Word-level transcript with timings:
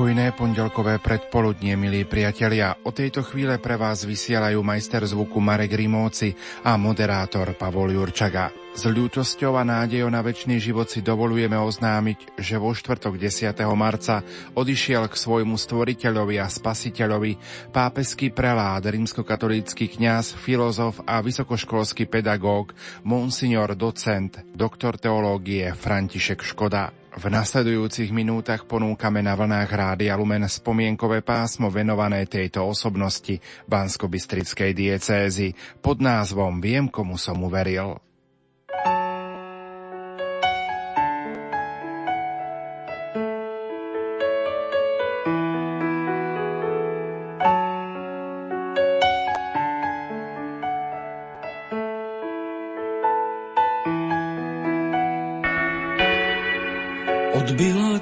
Pokojné 0.00 0.32
pondelkové 0.32 0.96
predpoludnie, 0.96 1.76
milí 1.76 2.08
priatelia. 2.08 2.72
O 2.72 2.88
tejto 2.88 3.20
chvíle 3.20 3.60
pre 3.60 3.76
vás 3.76 4.08
vysielajú 4.08 4.64
majster 4.64 5.04
zvuku 5.04 5.44
Marek 5.44 5.76
Rimóci 5.76 6.32
a 6.64 6.80
moderátor 6.80 7.52
Pavol 7.52 7.92
Jurčaga. 7.92 8.48
S 8.72 8.88
ľútosťou 8.88 9.60
a 9.60 9.62
nádejou 9.68 10.08
na 10.08 10.24
väčší 10.24 10.56
život 10.56 10.88
si 10.88 11.04
dovolujeme 11.04 11.52
oznámiť, 11.52 12.32
že 12.40 12.56
vo 12.56 12.72
štvrtok 12.72 13.20
10. 13.20 13.52
marca 13.76 14.24
odišiel 14.56 15.04
k 15.04 15.20
svojmu 15.20 15.60
stvoriteľovi 15.60 16.40
a 16.40 16.48
spasiteľovi 16.48 17.36
pápeský 17.68 18.32
prelát, 18.32 18.80
rímskokatolícky 18.80 20.00
kňaz, 20.00 20.32
filozof 20.32 21.04
a 21.04 21.20
vysokoškolský 21.20 22.08
pedagóg, 22.08 22.72
monsignor 23.04 23.76
docent, 23.76 24.40
doktor 24.56 24.96
teológie 24.96 25.76
František 25.76 26.40
Škoda. 26.40 26.99
V 27.10 27.26
nasledujúcich 27.26 28.14
minútach 28.14 28.62
ponúkame 28.70 29.18
na 29.18 29.34
vlnách 29.34 29.66
Rádia 29.66 30.14
Lumen 30.14 30.46
spomienkové 30.46 31.26
pásmo 31.26 31.66
venované 31.66 32.22
tejto 32.22 32.62
osobnosti 32.62 33.34
Bansko-Bystrickej 33.66 34.70
diecézy 34.70 35.58
pod 35.82 35.98
názvom 35.98 36.62
Viem, 36.62 36.86
komu 36.86 37.18
som 37.18 37.42
uveril. 37.42 37.98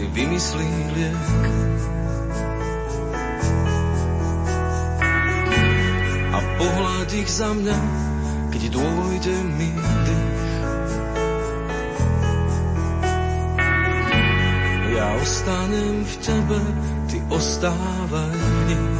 ty 0.00 0.06
vymyslí 0.16 0.72
liek. 0.96 1.24
A 6.32 6.38
pohľad 6.56 7.08
ich 7.12 7.28
za 7.28 7.52
mňa, 7.52 7.78
keď 8.48 8.62
dôjde 8.72 9.36
mi 9.60 9.68
dých. 9.76 10.40
Ja 14.96 15.06
ostanem 15.20 16.00
v 16.00 16.14
tebe, 16.24 16.60
ty 17.12 17.20
ostávaj 17.28 18.40
v 18.40 18.60
nich. 18.72 18.96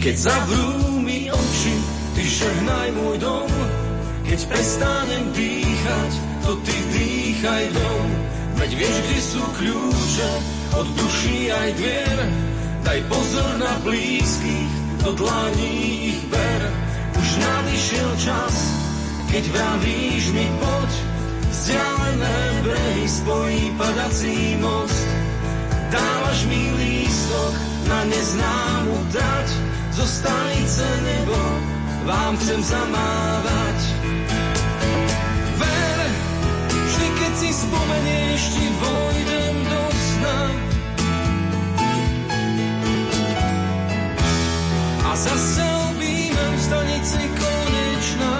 Keď 0.00 0.14
zavrú 0.16 1.04
mi 1.04 1.28
oči, 1.28 1.74
ty 2.16 2.22
žehnaj 2.24 2.88
môj 2.96 3.16
dom, 3.20 3.52
keď 4.24 4.40
prestanem 4.48 5.24
dýchať, 5.36 6.12
to 6.48 6.52
ty 6.64 6.76
dýchaj 6.96 7.64
dom. 7.76 8.08
Veď 8.54 8.70
vieš, 8.78 8.96
kde 9.06 9.20
sú 9.20 9.42
kľúče 9.58 10.30
od 10.78 10.86
duší 10.94 11.50
aj 11.50 11.68
dvier. 11.78 12.18
Daj 12.84 13.00
pozor 13.08 13.50
na 13.56 13.72
blízkych, 13.80 14.72
do 15.00 15.10
dlaní 15.16 15.74
ich 16.12 16.22
ber. 16.28 16.62
Už 17.16 17.28
nadišiel 17.40 18.10
čas, 18.20 18.54
keď 19.32 19.44
vravíš 19.48 20.24
mi 20.36 20.46
poď. 20.60 20.92
Vzdialené 21.54 22.40
brehy 22.66 23.06
spojí 23.08 23.62
padací 23.78 24.58
most. 24.60 25.06
Dávaš 25.88 26.44
mi 26.50 26.62
lístok 26.76 27.54
na 27.88 28.00
neznámu 28.10 28.94
dať. 29.14 29.48
Zo 29.94 30.06
stanice 30.06 30.86
nebo 31.06 31.38
vám 32.04 32.36
chcem 32.36 32.60
zamávať. 32.62 33.93
Spomenieš, 37.54 38.42
ti 38.50 38.66
vojdem 38.82 39.56
do 39.70 39.82
sna. 39.94 40.38
A 45.04 45.10
zase 45.14 45.62
objímam 45.62 46.52
v 46.58 46.62
stanici 46.62 47.22
konečná. 47.38 48.36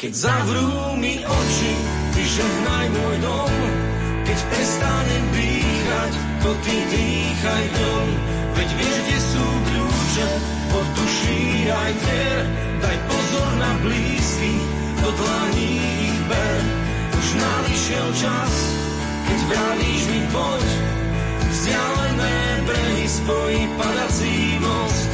Keď 0.00 0.12
zavrú 0.16 0.98
mi 0.98 1.22
oči, 1.22 1.72
ty 2.16 2.22
žehnaj 2.26 2.86
môj 2.90 3.16
dom. 3.22 3.54
Keď 4.26 4.38
prestanem 4.50 5.24
dýchať, 5.34 6.12
to 6.42 6.50
ty 6.64 6.76
dýchaj 6.90 7.64
dom. 7.78 8.08
Veď 8.58 8.68
vieš, 8.80 8.96
kde 9.06 9.18
sú 9.20 9.46
kľúče 9.68 10.26
od 10.74 10.86
duší 10.98 11.42
aj 11.70 11.90
dvier. 12.02 12.44
Daj 12.80 12.96
pozor 13.06 13.48
na 13.60 13.72
blízkych, 13.84 14.79
do 15.02 15.10
dlaní 15.10 15.70
ich 16.08 16.20
ber. 16.28 16.56
Už 17.18 17.26
nadišiel 17.36 18.08
čas, 18.16 18.52
keď 19.28 19.38
vravíš 19.48 20.02
mi 20.08 20.20
poď, 20.32 20.66
vzdialené 21.50 22.38
brehy 22.64 23.06
spojí 23.08 23.60
padací 23.76 24.36
most. 24.60 25.10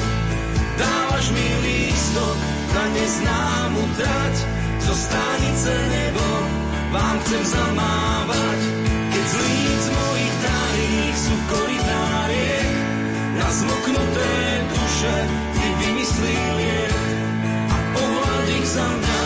Dávaš 0.77 1.27
mi 1.33 1.47
lístok 1.65 2.37
na 2.77 2.85
neznámu 2.93 3.83
trať, 3.97 4.35
zo 4.87 4.95
stanice 4.95 5.73
nebo 5.73 6.27
vám 6.93 7.17
chcem 7.25 7.43
zamávať. 7.45 8.61
Keď 9.17 9.25
z 9.25 9.35
líc 9.41 9.83
mojich 9.89 10.35
drahých 10.45 11.17
sú 11.17 11.35
koridárie, 11.49 12.59
na 13.37 13.49
zmoknuté 13.49 14.33
duše 14.69 15.17
ty 15.57 15.67
vymyslí 15.81 16.37
liek 16.61 16.97
a 17.73 17.77
pohľad 17.97 18.47
ich 18.53 18.67
za 18.69 18.87
mňa 18.87 19.26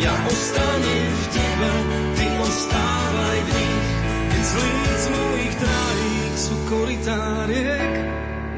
ja 0.00 0.14
ostanem 0.26 1.10
v 1.12 1.26
tebe, 1.30 1.72
ty 2.16 2.26
ostávaj 2.40 3.38
v 3.44 3.50
nich. 3.52 3.88
Keď 4.32 4.42
z 4.42 4.52
líc 4.56 5.02
mojich 5.12 5.54
trávík 5.60 6.34
sú 6.34 6.54
koritáriek, 6.72 7.92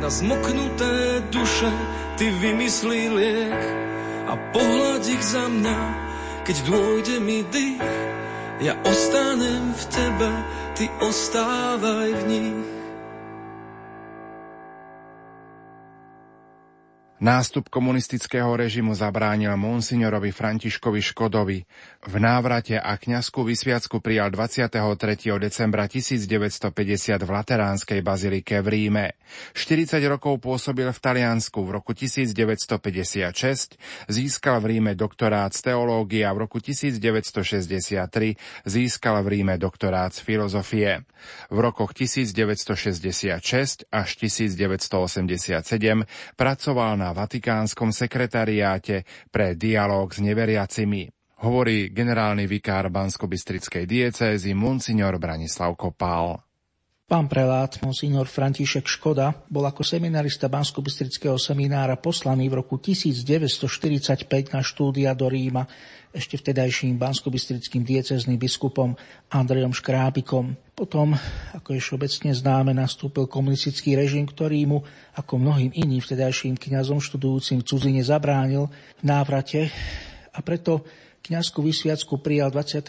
na 0.02 0.08
zmoknuté 0.10 1.22
duše 1.30 1.70
ty 2.18 2.30
vymyslí 2.30 3.02
liek 3.10 3.62
a 4.26 4.34
pohľad 4.50 5.02
ich 5.06 5.22
za 5.22 5.46
mňa, 5.46 5.78
keď 6.46 6.56
dôjde 6.66 7.16
mi 7.22 7.46
dých. 7.46 7.90
Ja 8.62 8.78
ostanem 8.86 9.74
v 9.74 9.84
tebe, 9.90 10.30
ty 10.78 10.86
ostávaj 11.02 12.10
v 12.14 12.22
nich. 12.30 12.71
Nástup 17.22 17.70
komunistického 17.70 18.50
režimu 18.50 18.98
zabránil 18.98 19.54
monsignorovi 19.54 20.34
Františkovi 20.34 20.98
Škodovi. 20.98 21.62
V 22.02 22.14
návrate 22.18 22.74
a 22.74 22.98
kňazskú 22.98 23.46
vysviacku 23.46 24.02
prijal 24.02 24.34
23. 24.34 25.30
decembra 25.38 25.86
1950 25.86 26.74
v 27.22 27.30
Lateránskej 27.30 28.02
bazilike 28.02 28.58
v 28.58 28.66
Ríme. 28.66 29.14
40 29.54 30.02
rokov 30.10 30.42
pôsobil 30.42 30.90
v 30.90 30.98
Taliansku. 30.98 31.62
V 31.62 31.70
roku 31.70 31.94
1956 31.94 33.78
získal 34.10 34.58
v 34.58 34.66
Ríme 34.66 34.98
doktorát 34.98 35.54
z 35.54 35.70
teológie 35.70 36.26
a 36.26 36.34
v 36.34 36.50
roku 36.50 36.58
1963 36.58 38.66
získal 38.66 39.22
v 39.22 39.26
Ríme 39.30 39.62
doktorát 39.62 40.10
z 40.10 40.26
filozofie. 40.26 41.06
V 41.54 41.58
rokoch 41.62 41.94
1966 41.94 43.86
až 43.94 44.08
1987 44.18 46.02
pracoval 46.34 46.98
na 46.98 47.11
Vatikánskom 47.12 47.90
sekretariáte 47.90 49.04
pre 49.30 49.54
dialog 49.54 50.12
s 50.12 50.18
neveriacimi. 50.18 51.08
hovorí 51.42 51.90
generálny 51.90 52.46
vikár 52.46 52.86
Bansko-Bystrickej 52.90 53.84
diecézy 53.84 54.54
Monsignor 54.54 55.18
Branislav 55.18 55.74
Kopál. 55.74 56.51
Pán 57.12 57.28
prelát, 57.28 57.76
monsignor 57.84 58.24
František 58.24 58.88
Škoda, 58.88 59.36
bol 59.52 59.68
ako 59.68 59.84
seminarista 59.84 60.48
bansko 60.48 60.80
seminára 61.36 62.00
poslaný 62.00 62.48
v 62.48 62.64
roku 62.64 62.80
1945 62.80 64.24
na 64.56 64.64
štúdia 64.64 65.12
do 65.12 65.28
Ríma 65.28 65.68
ešte 66.08 66.40
vtedajším 66.40 66.96
bansko 66.96 67.28
diecezným 67.84 68.40
biskupom 68.40 68.96
Andrejom 69.28 69.76
Škrábikom. 69.76 70.56
Potom, 70.72 71.12
ako 71.52 71.76
je 71.76 71.84
všeobecne 71.84 72.32
známe, 72.32 72.72
nastúpil 72.72 73.28
komunistický 73.28 73.92
režim, 73.92 74.24
ktorý 74.24 74.64
mu, 74.64 74.80
ako 75.12 75.36
mnohým 75.36 75.68
iným 75.76 76.00
vtedajším 76.00 76.56
kňazom 76.56 76.96
študujúcim 76.96 77.60
v 77.60 77.66
cudzine, 77.68 78.00
zabránil 78.00 78.72
v 78.72 79.02
návrate 79.04 79.68
a 80.32 80.40
preto 80.40 80.88
kňazskú 81.28 81.60
vysviacku 81.60 82.24
prijal 82.24 82.48
23. 82.48 82.88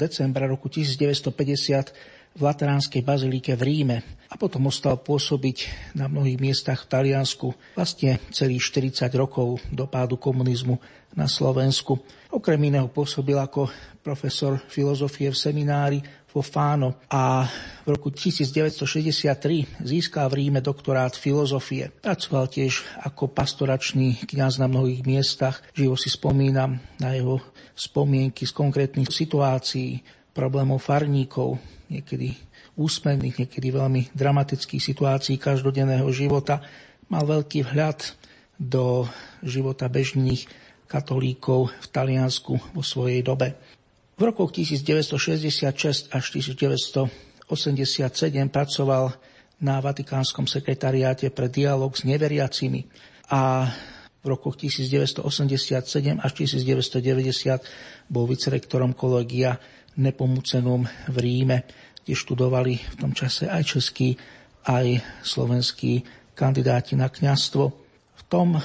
decembra 0.00 0.48
roku 0.48 0.72
1950 0.72 2.19
v 2.34 2.40
Lateránskej 2.40 3.02
bazilike 3.02 3.58
v 3.58 3.62
Ríme 3.62 3.98
a 4.30 4.38
potom 4.38 4.70
ostal 4.70 4.94
pôsobiť 5.02 5.90
na 5.98 6.06
mnohých 6.06 6.38
miestach 6.38 6.86
v 6.86 6.90
Taliansku 6.90 7.50
vlastne 7.74 8.22
celých 8.30 8.62
40 8.94 9.10
rokov 9.18 9.58
do 9.74 9.90
pádu 9.90 10.14
komunizmu 10.14 10.78
na 11.18 11.26
Slovensku. 11.26 11.98
Okrem 12.30 12.70
iného 12.70 12.86
pôsobil 12.86 13.34
ako 13.34 13.66
profesor 13.98 14.62
filozofie 14.70 15.34
v 15.34 15.36
seminári 15.36 15.98
vo 16.30 16.46
Fáno 16.46 17.02
a 17.10 17.42
v 17.82 17.88
roku 17.90 18.14
1963 18.14 19.82
získal 19.82 20.30
v 20.30 20.46
Ríme 20.46 20.62
doktorát 20.62 21.10
filozofie. 21.18 21.90
Pracoval 21.90 22.46
tiež 22.46 22.86
ako 23.02 23.34
pastoračný 23.34 24.30
kňaz 24.30 24.62
na 24.62 24.70
mnohých 24.70 25.02
miestach. 25.02 25.58
Živo 25.74 25.98
si 25.98 26.06
spomínam 26.06 26.78
na 27.02 27.18
jeho 27.18 27.42
spomienky 27.74 28.46
z 28.46 28.54
konkrétnych 28.54 29.10
situácií, 29.10 29.98
problémov 30.30 30.82
farníkov, 30.82 31.58
niekedy 31.90 32.38
úsmevných, 32.78 33.44
niekedy 33.44 33.68
veľmi 33.74 34.14
dramatických 34.14 34.82
situácií 34.82 35.36
každodenného 35.36 36.06
života, 36.14 36.62
mal 37.10 37.26
veľký 37.26 37.66
vhľad 37.66 38.14
do 38.60 39.08
života 39.42 39.90
bežných 39.90 40.46
katolíkov 40.86 41.70
v 41.70 41.86
Taliansku 41.90 42.54
vo 42.74 42.82
svojej 42.82 43.22
dobe. 43.22 43.54
V 44.20 44.22
rokoch 44.28 44.52
1966 44.52 46.12
až 46.12 46.24
1987 46.28 47.08
pracoval 48.52 49.16
na 49.60 49.80
Vatikánskom 49.80 50.44
sekretariáte 50.48 51.32
pre 51.32 51.48
dialog 51.48 51.92
s 51.92 52.04
neveriacimi 52.04 52.84
a 53.32 53.70
v 54.20 54.26
rokoch 54.28 54.60
1987 54.60 55.24
až 56.20 56.32
1990 56.36 58.12
bol 58.12 58.28
vicerektorom 58.28 58.92
kolegia 58.92 59.56
Nepomucenom 59.98 60.86
v 61.10 61.16
Ríme, 61.18 61.66
kde 62.04 62.14
študovali 62.14 62.78
v 62.78 62.94
tom 62.98 63.10
čase 63.14 63.50
aj 63.50 63.62
českí, 63.76 64.14
aj 64.68 65.02
slovenskí 65.24 66.04
kandidáti 66.36 66.94
na 66.94 67.10
kňastvo. 67.10 67.64
V 68.16 68.22
tom 68.30 68.56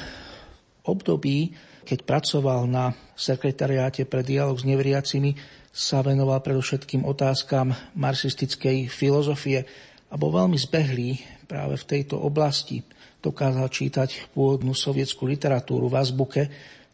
období, 0.85 1.51
keď 1.85 1.99
pracoval 2.05 2.69
na 2.69 2.93
sekretariáte 3.17 4.05
pre 4.05 4.21
dialog 4.21 4.57
s 4.57 4.67
neveriacimi, 4.67 5.35
sa 5.75 5.99
venoval 5.99 6.39
predovšetkým 6.39 7.03
otázkam 7.03 7.75
marxistickej 7.99 8.87
filozofie 8.87 9.67
a 10.07 10.15
bol 10.15 10.31
veľmi 10.31 10.55
zbehlý 10.55 11.19
práve 11.51 11.75
v 11.75 11.87
tejto 11.87 12.15
oblasti. 12.15 12.79
Dokázal 13.19 13.67
čítať 13.67 14.31
pôvodnú 14.31 14.71
sovietskú 14.71 15.27
literatúru 15.27 15.91
v 15.91 15.99
azbuke, 15.99 16.43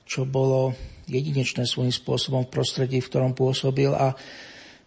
čo 0.07 0.25
bolo 0.25 0.73
jedinečné 1.11 1.67
svojím 1.67 1.91
spôsobom 1.91 2.47
v 2.47 2.53
prostredí, 2.55 3.03
v 3.03 3.09
ktorom 3.11 3.35
pôsobil 3.35 3.91
a 3.91 4.15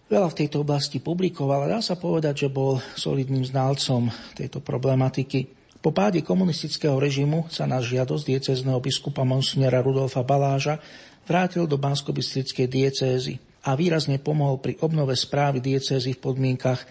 veľa 0.09 0.33
v 0.33 0.39
tejto 0.41 0.65
oblasti 0.65 0.99
publikoval. 1.05 1.69
Dá 1.69 1.85
sa 1.85 2.01
povedať, 2.01 2.49
že 2.49 2.49
bol 2.49 2.81
solidným 2.97 3.45
znalcom 3.45 4.09
tejto 4.33 4.65
problematiky. 4.65 5.53
Po 5.85 5.93
páde 5.93 6.25
komunistického 6.25 6.97
režimu 6.97 7.53
sa 7.53 7.69
na 7.69 7.85
žiadosť 7.85 8.25
diecezného 8.25 8.81
biskupa 8.81 9.21
monsignora 9.21 9.85
Rudolfa 9.85 10.25
Baláža 10.25 10.81
vrátil 11.29 11.69
do 11.69 11.77
bansko 11.77 12.17
diecézy 12.17 13.37
a 13.65 13.77
výrazne 13.77 14.17
pomohol 14.17 14.61
pri 14.61 14.81
obnove 14.81 15.13
správy 15.13 15.61
diecézy 15.61 16.17
v 16.17 16.23
podmienkach 16.25 16.85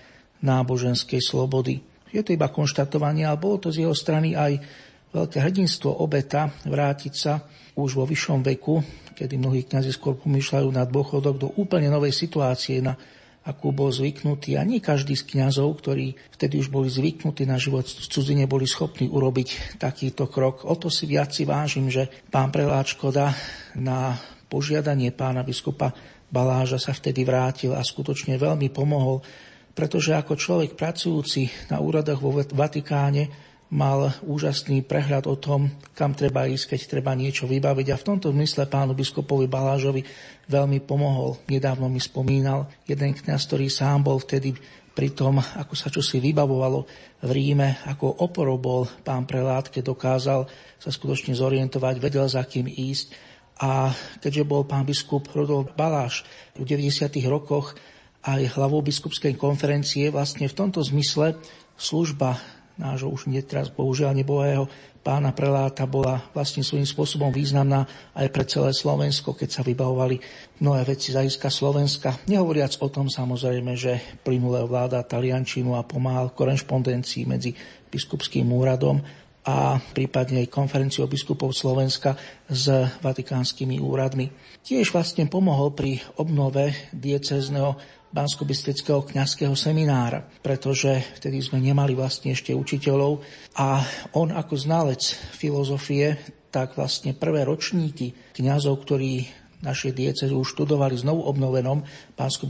náboženskej 0.46 1.22
slobody. 1.22 1.82
Je 2.14 2.22
to 2.22 2.38
iba 2.38 2.50
konštatovanie, 2.54 3.26
ale 3.26 3.42
bolo 3.42 3.58
to 3.58 3.74
z 3.74 3.86
jeho 3.86 3.96
strany 3.98 4.38
aj 4.38 4.62
veľké 5.14 5.38
hrdinstvo 5.40 6.02
obeta 6.02 6.50
vrátiť 6.66 7.14
sa 7.14 7.40
už 7.78 8.02
vo 8.02 8.04
vyššom 8.10 8.42
veku 8.42 9.04
kedy 9.14 9.38
mnohí 9.38 9.64
kňazi 9.70 9.94
skôr 9.94 10.18
pomýšľajú 10.18 10.68
na 10.74 10.84
dôchodok 10.90 11.36
do 11.38 11.48
úplne 11.56 11.88
novej 11.88 12.12
situácie, 12.12 12.82
na 12.82 12.98
akú 13.46 13.70
bol 13.70 13.94
zvyknutý. 13.94 14.58
A 14.58 14.66
nie 14.66 14.82
každý 14.82 15.14
z 15.14 15.30
kňazov, 15.30 15.70
ktorí 15.80 16.18
vtedy 16.34 16.60
už 16.60 16.74
boli 16.74 16.90
zvyknutí 16.90 17.46
na 17.46 17.62
život 17.62 17.86
v 17.86 18.08
cudzine, 18.10 18.50
boli 18.50 18.66
schopní 18.66 19.08
urobiť 19.08 19.78
takýto 19.78 20.28
krok. 20.28 20.66
O 20.66 20.74
to 20.76 20.90
si 20.90 21.06
viac 21.06 21.32
si 21.32 21.46
vážim, 21.46 21.88
že 21.88 22.10
pán 22.34 22.50
Preláčkoda 22.50 23.32
na 23.78 24.18
požiadanie 24.50 25.14
pána 25.14 25.46
biskupa 25.46 25.94
Baláža 26.34 26.82
sa 26.82 26.98
vtedy 26.98 27.22
vrátil 27.22 27.78
a 27.78 27.86
skutočne 27.86 28.42
veľmi 28.42 28.74
pomohol, 28.74 29.22
pretože 29.78 30.18
ako 30.18 30.34
človek 30.34 30.74
pracujúci 30.74 31.70
na 31.70 31.78
úradoch 31.78 32.18
vo 32.18 32.34
Vatikáne 32.34 33.53
mal 33.74 34.14
úžasný 34.22 34.86
prehľad 34.86 35.26
o 35.26 35.34
tom, 35.34 35.74
kam 35.98 36.14
treba 36.14 36.46
ísť, 36.46 36.78
keď 36.78 36.80
treba 36.86 37.18
niečo 37.18 37.50
vybaviť. 37.50 37.88
A 37.90 37.98
v 37.98 38.08
tomto 38.14 38.30
zmysle 38.30 38.70
pánu 38.70 38.94
biskupovi 38.94 39.50
Balážovi 39.50 40.06
veľmi 40.46 40.86
pomohol. 40.86 41.42
Nedávno 41.50 41.90
mi 41.90 41.98
spomínal 41.98 42.70
jeden 42.86 43.18
kňaz, 43.18 43.50
ktorý 43.50 43.74
sám 43.74 44.06
bol 44.06 44.22
vtedy 44.22 44.54
pri 44.94 45.10
tom, 45.18 45.42
ako 45.42 45.74
sa 45.74 45.90
čosi 45.90 46.22
vybavovalo 46.22 46.86
v 47.26 47.30
Ríme, 47.34 47.82
ako 47.90 48.22
oporou 48.22 48.62
bol 48.62 48.86
pán 49.02 49.26
prelát, 49.26 49.66
keď 49.66 49.90
dokázal 49.90 50.46
sa 50.78 50.90
skutočne 50.94 51.34
zorientovať, 51.34 51.98
vedel 51.98 52.30
za 52.30 52.46
kým 52.46 52.70
ísť. 52.70 53.34
A 53.58 53.90
keďže 54.22 54.46
bol 54.46 54.70
pán 54.70 54.86
biskup 54.86 55.26
Rudolf 55.34 55.74
Baláš 55.74 56.22
v 56.54 56.62
90. 56.62 57.10
rokoch 57.26 57.74
aj 58.22 58.54
hlavou 58.54 58.86
biskupskej 58.86 59.34
konferencie, 59.34 60.14
vlastne 60.14 60.46
v 60.46 60.58
tomto 60.58 60.80
zmysle 60.86 61.42
služba 61.74 62.38
nášho 62.78 63.10
už 63.10 63.30
teraz 63.46 63.70
bohužiaľ 63.70 64.18
nebohého 64.18 64.66
pána 65.04 65.36
preláta 65.36 65.84
bola 65.84 66.24
vlastne 66.32 66.64
svojím 66.64 66.88
spôsobom 66.88 67.30
významná 67.30 67.84
aj 68.16 68.28
pre 68.32 68.48
celé 68.48 68.72
Slovensko, 68.72 69.36
keď 69.36 69.50
sa 69.52 69.62
vybavovali 69.62 70.18
mnohé 70.64 70.88
veci 70.88 71.12
z 71.12 71.36
Slovenska. 71.36 72.24
Nehovoriac 72.32 72.80
o 72.80 72.88
tom 72.88 73.12
samozrejme, 73.12 73.76
že 73.76 74.00
plynule 74.24 74.64
vláda 74.64 75.04
taliančinu 75.04 75.76
a 75.76 75.84
pomáhal 75.84 76.32
korešpondencii 76.32 77.24
medzi 77.28 77.52
biskupským 77.92 78.48
úradom 78.48 79.04
a 79.44 79.76
prípadne 79.92 80.48
aj 80.48 80.56
konferenciou 80.56 81.12
biskupov 81.12 81.52
Slovenska 81.52 82.16
s 82.48 82.72
vatikánskymi 83.04 83.84
úradmi. 83.84 84.32
Tiež 84.64 84.96
vlastne 84.96 85.28
pomohol 85.28 85.76
pri 85.76 86.00
obnove 86.16 86.72
diecezneho 86.96 87.76
bansko 88.14 88.46
kňazského 89.10 89.58
seminára, 89.58 90.22
pretože 90.46 91.02
vtedy 91.18 91.42
sme 91.42 91.58
nemali 91.58 91.98
vlastne 91.98 92.38
ešte 92.38 92.54
učiteľov. 92.54 93.26
A 93.58 93.82
on 94.14 94.30
ako 94.30 94.54
znalec 94.54 95.02
filozofie, 95.34 96.22
tak 96.54 96.78
vlastne 96.78 97.18
prvé 97.18 97.42
ročníky 97.42 98.14
kňazov, 98.38 98.86
ktorí 98.86 99.26
naše 99.66 99.96
diecezy 99.96 100.36
už 100.36 100.54
študovali 100.54 100.94
znovu 100.94 101.26
obnovenom 101.26 101.82
bansko 102.14 102.46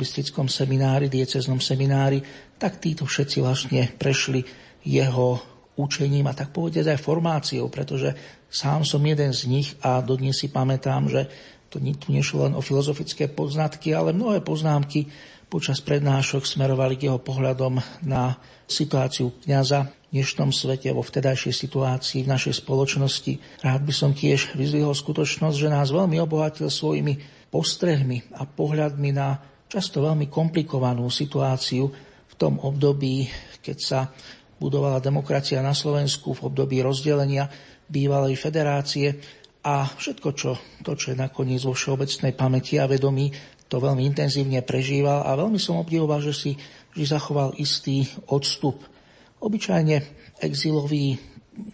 seminári, 0.51 1.08
dieceznom 1.08 1.63
seminári, 1.63 2.20
tak 2.60 2.84
títo 2.84 3.08
všetci 3.08 3.38
vlastne 3.39 3.82
prešli 3.96 4.43
jeho 4.84 5.39
učením 5.77 6.27
a 6.27 6.38
tak 6.38 6.51
povedať 6.51 6.91
aj 6.91 7.00
formáciou, 7.01 7.70
pretože 7.70 8.13
sám 8.50 8.84
som 8.84 9.01
jeden 9.01 9.32
z 9.32 9.48
nich 9.48 9.70
a 9.82 10.01
dodnes 10.01 10.38
si 10.38 10.50
pamätám, 10.50 11.10
že 11.10 11.22
to 11.70 11.82
tu 11.82 12.13
nešlo 12.13 12.46
len 12.46 12.53
o 12.53 12.62
filozofické 12.62 13.25
poznatky, 13.34 13.98
ale 13.98 14.13
mnohé 14.13 14.46
poznámky 14.46 15.10
počas 15.53 15.86
prednášok 15.86 16.50
smerovali 16.50 16.98
k 16.98 17.05
jeho 17.05 17.22
pohľadom 17.22 17.77
na 18.01 18.41
situáciu 18.65 19.38
kniaza 19.45 19.86
v 20.10 20.17
dnešnom 20.17 20.50
svete, 20.50 20.89
vo 20.89 21.05
vtedajšej 21.05 21.53
situácii 21.53 22.25
v 22.25 22.31
našej 22.33 22.65
spoločnosti. 22.65 23.62
Rád 23.62 23.86
by 23.86 23.93
som 23.93 24.17
tiež 24.17 24.57
vyzvihol 24.57 24.98
skutočnosť, 24.98 25.53
že 25.53 25.69
nás 25.69 25.93
veľmi 25.93 26.17
obohatil 26.17 26.74
svojimi 26.74 27.45
postrehmi 27.53 28.33
a 28.33 28.50
pohľadmi 28.50 29.13
na 29.13 29.38
často 29.69 30.01
veľmi 30.01 30.25
komplikovanú 30.25 31.05
situáciu 31.13 31.86
v 32.25 32.33
tom 32.33 32.57
období, 32.57 33.29
keď 33.62 33.77
sa 33.77 34.10
budovala 34.57 34.98
demokracia 35.05 35.62
na 35.62 35.77
Slovensku, 35.77 36.33
v 36.33 36.50
období 36.50 36.81
rozdelenia 36.81 37.45
bývalej 37.86 38.41
federácie 38.41 39.22
a 39.63 39.88
všetko, 39.88 40.29
čo, 40.33 40.57
to, 40.83 40.91
čo 40.98 41.13
je 41.13 41.22
nakoniec 41.22 41.63
vo 41.63 41.72
všeobecnej 41.72 42.36
pamäti 42.36 42.81
a 42.81 42.89
vedomí, 42.89 43.31
to 43.74 43.82
veľmi 43.82 44.06
intenzívne 44.06 44.62
prežíval 44.62 45.25
a 45.25 45.34
veľmi 45.34 45.58
som 45.58 45.82
obdivoval, 45.82 46.22
že 46.22 46.38
si 46.38 46.51
že 46.94 47.10
zachoval 47.10 47.58
istý 47.58 48.06
odstup. 48.30 48.77
Obyčajne 49.42 50.06
exiloví 50.46 51.18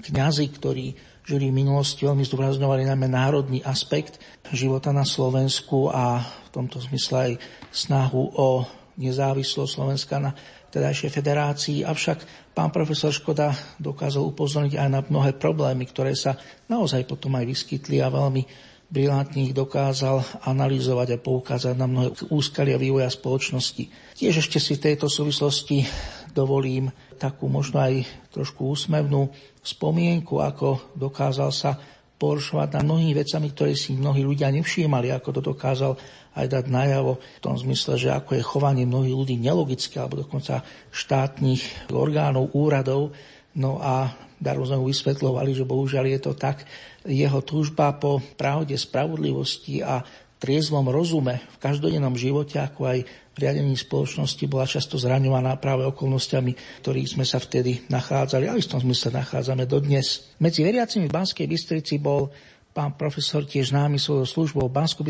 kňazi, 0.07 0.47
ktorí 0.47 0.95
žili 1.27 1.51
v 1.51 1.59
minulosti, 1.59 2.07
veľmi 2.07 2.23
zdôrazňovali 2.23 2.87
najmä 2.87 3.11
národný 3.11 3.59
aspekt 3.67 4.15
života 4.55 4.95
na 4.95 5.03
Slovensku 5.03 5.91
a 5.91 6.23
v 6.23 6.49
tomto 6.55 6.79
zmysle 6.87 7.15
aj 7.19 7.33
snahu 7.69 8.31
o 8.31 8.63
nezávislosť 8.95 9.71
Slovenska 9.75 10.23
na 10.23 10.31
tedajšej 10.71 11.11
federácii. 11.11 11.77
Avšak 11.83 12.51
pán 12.55 12.71
profesor 12.71 13.11
Škoda 13.11 13.51
dokázal 13.75 14.23
upozorniť 14.23 14.79
aj 14.79 14.89
na 14.89 15.03
mnohé 15.03 15.35
problémy, 15.35 15.83
ktoré 15.83 16.15
sa 16.15 16.39
naozaj 16.71 17.03
potom 17.03 17.35
aj 17.35 17.43
vyskytli 17.43 17.99
a 17.99 18.07
veľmi 18.07 18.68
brilantne 18.89 19.45
ich 19.45 19.53
dokázal 19.53 20.45
analyzovať 20.49 21.07
a 21.15 21.21
poukázať 21.21 21.73
na 21.77 21.85
mnohé 21.85 22.09
úskalia 22.33 22.81
vývoja 22.81 23.07
spoločnosti. 23.07 24.17
Tiež 24.17 24.41
ešte 24.41 24.57
si 24.57 24.75
v 24.75 24.83
tejto 24.91 25.05
súvislosti 25.05 25.85
dovolím 26.33 26.89
takú 27.21 27.45
možno 27.49 27.85
aj 27.85 28.05
trošku 28.33 28.73
úsmevnú 28.73 29.29
spomienku, 29.61 30.41
ako 30.41 30.97
dokázal 30.97 31.53
sa 31.53 31.77
porušovať 32.19 32.75
na 32.75 32.81
mnohými 32.83 33.15
vecami, 33.15 33.47
ktoré 33.55 33.73
si 33.79 33.95
mnohí 33.95 34.27
ľudia 34.27 34.51
nevšímali, 34.51 35.07
ako 35.15 35.39
to 35.39 35.41
dokázal 35.55 35.95
aj 36.35 36.45
dať 36.51 36.65
najavo 36.67 37.15
v 37.15 37.41
tom 37.41 37.55
zmysle, 37.55 37.95
že 37.95 38.09
ako 38.11 38.35
je 38.35 38.43
chovanie 38.43 38.83
mnohých 38.83 39.15
ľudí 39.15 39.35
nelogické, 39.39 40.03
alebo 40.03 40.19
dokonca 40.19 40.65
štátnych 40.91 41.91
orgánov, 41.95 42.51
úradov. 42.51 43.15
No 43.55 43.79
a 43.79 44.11
daru 44.39 44.63
sme 44.65 44.79
mu 44.79 44.87
vysvetľovali, 44.87 45.51
že 45.53 45.67
bohužiaľ 45.67 46.05
je 46.15 46.19
to 46.23 46.33
tak, 46.33 46.63
jeho 47.03 47.39
túžba 47.43 47.95
po 47.99 48.23
pravde, 48.39 48.75
spravodlivosti 48.79 49.83
a 49.83 50.01
triezvom 50.39 50.87
rozume 50.87 51.43
v 51.43 51.57
každodennom 51.59 52.15
živote, 52.15 52.57
ako 52.57 52.87
aj 52.87 52.99
v 53.05 53.37
riadení 53.37 53.75
spoločnosti 53.75 54.43
bola 54.47 54.63
často 54.67 54.95
zraňovaná 54.95 55.59
práve 55.59 55.83
okolnostiami, 55.87 56.81
ktorých 56.83 57.19
sme 57.19 57.27
sa 57.27 57.39
vtedy 57.39 57.87
nachádzali 57.91 58.47
a 58.47 58.55
v 58.55 58.63
istom 58.63 58.79
zmysle 58.79 59.15
nachádzame 59.15 59.67
dodnes. 59.67 60.31
Medzi 60.39 60.63
veriacimi 60.63 61.11
v 61.11 61.15
Banskej 61.15 61.47
Bystrici 61.47 61.99
bol 61.99 62.31
pán 62.71 62.95
profesor 62.95 63.43
tiež 63.43 63.75
známy 63.75 63.99
svojou 63.99 64.23
službou 64.23 64.71
v 64.71 64.75
bansko 64.79 65.03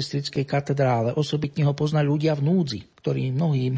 katedrále. 0.45 1.13
Osobitne 1.13 1.69
ho 1.69 1.77
poznali 1.77 2.09
ľudia 2.09 2.33
v 2.33 2.45
núdzi, 2.49 2.79
ktorí 2.97 3.29
mnohým 3.29 3.77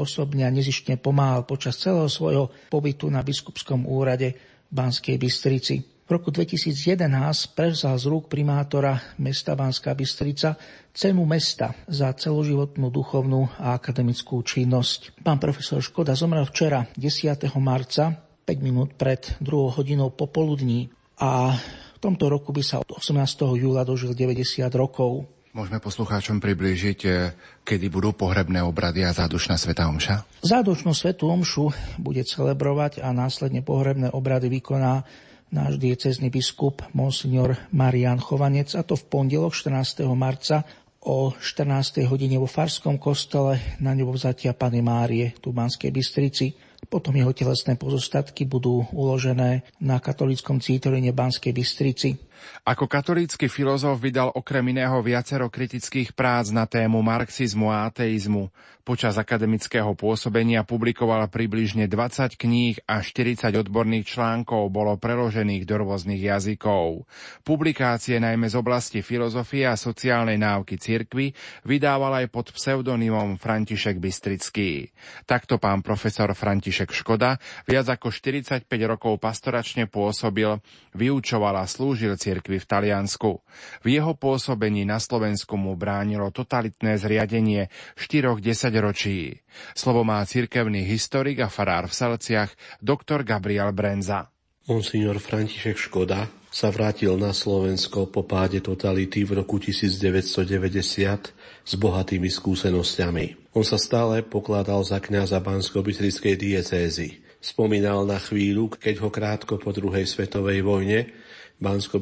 osobne 0.00 0.48
a 0.48 0.52
nezištne 0.52 0.96
pomáhal 0.96 1.44
počas 1.44 1.76
celého 1.76 2.08
svojho 2.08 2.48
pobytu 2.72 3.08
na 3.12 3.20
biskupskom 3.20 3.84
úrade 3.84 4.49
Banskej 4.70 5.18
Bystrici. 5.18 5.76
V 6.10 6.18
roku 6.18 6.34
2011 6.34 7.06
prevzal 7.54 7.94
z 7.94 8.10
rúk 8.10 8.26
primátora 8.26 8.98
mesta 9.22 9.54
Banská 9.54 9.94
Bystrica 9.94 10.58
cenu 10.90 11.22
mesta 11.22 11.70
za 11.86 12.10
celoživotnú 12.10 12.90
duchovnú 12.90 13.46
a 13.62 13.78
akademickú 13.78 14.42
činnosť. 14.42 15.22
Pán 15.22 15.38
profesor 15.38 15.78
Škoda 15.78 16.18
zomrel 16.18 16.42
včera 16.50 16.82
10. 16.98 17.46
marca, 17.62 18.10
5 18.42 18.58
minút 18.58 18.98
pred 18.98 19.22
druhou 19.38 19.70
hodinou 19.70 20.10
popoludní 20.10 20.90
a 21.14 21.54
v 21.94 21.98
tomto 22.02 22.26
roku 22.26 22.50
by 22.50 22.62
sa 22.66 22.82
od 22.82 22.90
18. 22.90 23.14
júla 23.54 23.86
dožil 23.86 24.10
90 24.10 24.66
rokov. 24.74 25.30
Môžeme 25.50 25.82
poslucháčom 25.82 26.38
priblížiť, 26.38 27.00
eh, 27.10 27.34
kedy 27.66 27.90
budú 27.90 28.14
pohrebné 28.14 28.62
obrady 28.62 29.02
a 29.02 29.10
zádušná 29.10 29.58
sveta 29.58 29.90
omša? 29.90 30.22
Zádušnú 30.46 30.94
svetú 30.94 31.26
omšu 31.26 31.74
bude 31.98 32.22
celebrovať 32.22 33.02
a 33.02 33.10
následne 33.10 33.58
pohrebné 33.58 34.14
obrady 34.14 34.46
vykoná 34.46 35.02
náš 35.50 35.82
diecezny 35.82 36.30
biskup 36.30 36.86
Monsignor 36.94 37.58
Marian 37.74 38.22
Chovanec 38.22 38.78
a 38.78 38.86
to 38.86 38.94
v 38.94 39.10
pondelok 39.10 39.50
14. 39.50 40.06
marca 40.14 40.62
o 41.02 41.34
14. 41.34 42.06
hodine 42.06 42.38
vo 42.38 42.46
Farskom 42.46 43.02
kostole 43.02 43.58
na 43.82 43.90
ňubovzatia 43.90 44.54
Pany 44.54 44.86
Márie 44.86 45.34
tu 45.42 45.50
v 45.50 45.58
Banskej 45.66 45.90
Bystrici. 45.90 46.54
Potom 46.86 47.10
jeho 47.18 47.34
telesné 47.34 47.74
pozostatky 47.74 48.46
budú 48.46 48.86
uložené 48.94 49.66
na 49.82 49.98
katolíckom 49.98 50.62
cítorine 50.62 51.10
Banskej 51.10 51.50
Bystrici. 51.50 52.29
Ako 52.64 52.88
katolícky 52.88 53.46
filozof 53.52 54.00
vydal 54.00 54.32
okrem 54.32 54.64
iného 54.72 54.96
viacero 55.04 55.52
kritických 55.52 56.16
prác 56.16 56.48
na 56.48 56.64
tému 56.64 57.04
marxizmu 57.04 57.68
a 57.68 57.86
ateizmu. 57.86 58.48
Počas 58.80 59.20
akademického 59.20 59.92
pôsobenia 59.92 60.64
publikoval 60.64 61.28
približne 61.28 61.84
20 61.84 62.34
kníh 62.34 62.80
a 62.88 63.04
40 63.04 63.52
odborných 63.52 64.08
článkov 64.08 64.72
bolo 64.72 64.96
preložených 64.96 65.68
do 65.68 65.84
rôznych 65.84 66.18
jazykov. 66.18 67.04
Publikácie 67.44 68.18
najmä 68.18 68.48
z 68.48 68.56
oblasti 68.56 69.04
filozofie 69.04 69.68
a 69.68 69.76
sociálnej 69.76 70.40
náuky 70.40 70.80
cirkvy 70.80 71.36
vydával 71.68 72.24
aj 72.24 72.32
pod 72.32 72.56
pseudonymom 72.56 73.36
František 73.36 74.00
Bystrický. 74.00 74.88
Takto 75.28 75.60
pán 75.60 75.84
profesor 75.84 76.32
František 76.32 76.90
Škoda 76.90 77.36
viac 77.68 77.86
ako 77.86 78.08
45 78.08 78.64
rokov 78.88 79.20
pastoračne 79.20 79.92
pôsobil, 79.92 80.56
vyučoval 80.96 81.60
a 81.60 81.68
slúžil 81.68 82.16
cirkvi 82.16 82.29
v 82.38 82.66
Taliansku. 82.70 83.42
V 83.82 83.86
jeho 83.90 84.14
pôsobení 84.14 84.86
na 84.86 85.02
Slovensku 85.02 85.58
mu 85.58 85.74
bránilo 85.74 86.30
totalitné 86.30 86.94
zriadenie 87.02 87.66
štyroch 87.98 88.38
desaťročí. 88.38 89.42
Slovo 89.74 90.06
má 90.06 90.22
cirkevný 90.22 90.86
historik 90.86 91.42
a 91.42 91.50
farár 91.50 91.90
v 91.90 91.98
Selciach, 91.98 92.54
doktor 92.78 93.26
Gabriel 93.26 93.74
Brenza. 93.74 94.30
Monsignor 94.70 95.18
František 95.18 95.74
Škoda 95.74 96.30
sa 96.50 96.70
vrátil 96.70 97.14
na 97.14 97.30
Slovensko 97.30 98.10
po 98.10 98.26
páde 98.26 98.58
totality 98.58 99.22
v 99.22 99.42
roku 99.42 99.62
1990 99.62 101.30
s 101.66 101.72
bohatými 101.78 102.26
skúsenosťami. 102.26 103.54
On 103.54 103.62
sa 103.62 103.78
stále 103.78 104.22
pokladal 104.26 104.82
za 104.82 104.98
kňaza 104.98 105.38
bansko 105.42 105.82
diecézy. 105.82 107.29
Spomínal 107.40 108.04
na 108.04 108.20
chvíľu, 108.20 108.68
keď 108.76 109.00
ho 109.00 109.08
krátko 109.08 109.56
po 109.56 109.72
druhej 109.72 110.04
svetovej 110.04 110.60
vojne 110.60 111.08
bansko 111.56 111.96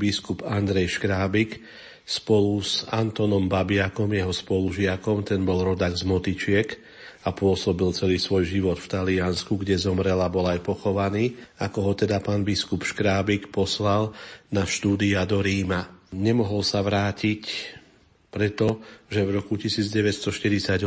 biskup 0.00 0.44
Andrej 0.48 0.96
Škrábik 0.96 1.60
spolu 2.08 2.64
s 2.64 2.88
Antonom 2.88 3.52
Babiakom, 3.52 4.08
jeho 4.08 4.32
spolužiakom, 4.32 5.28
ten 5.28 5.44
bol 5.44 5.60
rodak 5.60 5.92
z 5.92 6.08
Motičiek 6.08 6.68
a 7.20 7.36
pôsobil 7.36 7.92
celý 7.92 8.16
svoj 8.16 8.48
život 8.48 8.80
v 8.80 8.88
Taliansku, 8.88 9.60
kde 9.60 9.76
zomrel 9.76 10.16
a 10.16 10.32
bol 10.32 10.48
aj 10.48 10.64
pochovaný, 10.64 11.36
ako 11.60 11.78
ho 11.84 11.92
teda 11.92 12.24
pán 12.24 12.40
biskup 12.40 12.80
Škrábik 12.80 13.52
poslal 13.52 14.16
na 14.48 14.64
štúdia 14.64 15.28
do 15.28 15.44
Ríma. 15.44 15.84
Nemohol 16.16 16.64
sa 16.64 16.80
vrátiť 16.80 17.76
preto, 18.38 18.78
že 19.10 19.26
v 19.26 19.42
roku 19.42 19.58
1948 19.58 20.86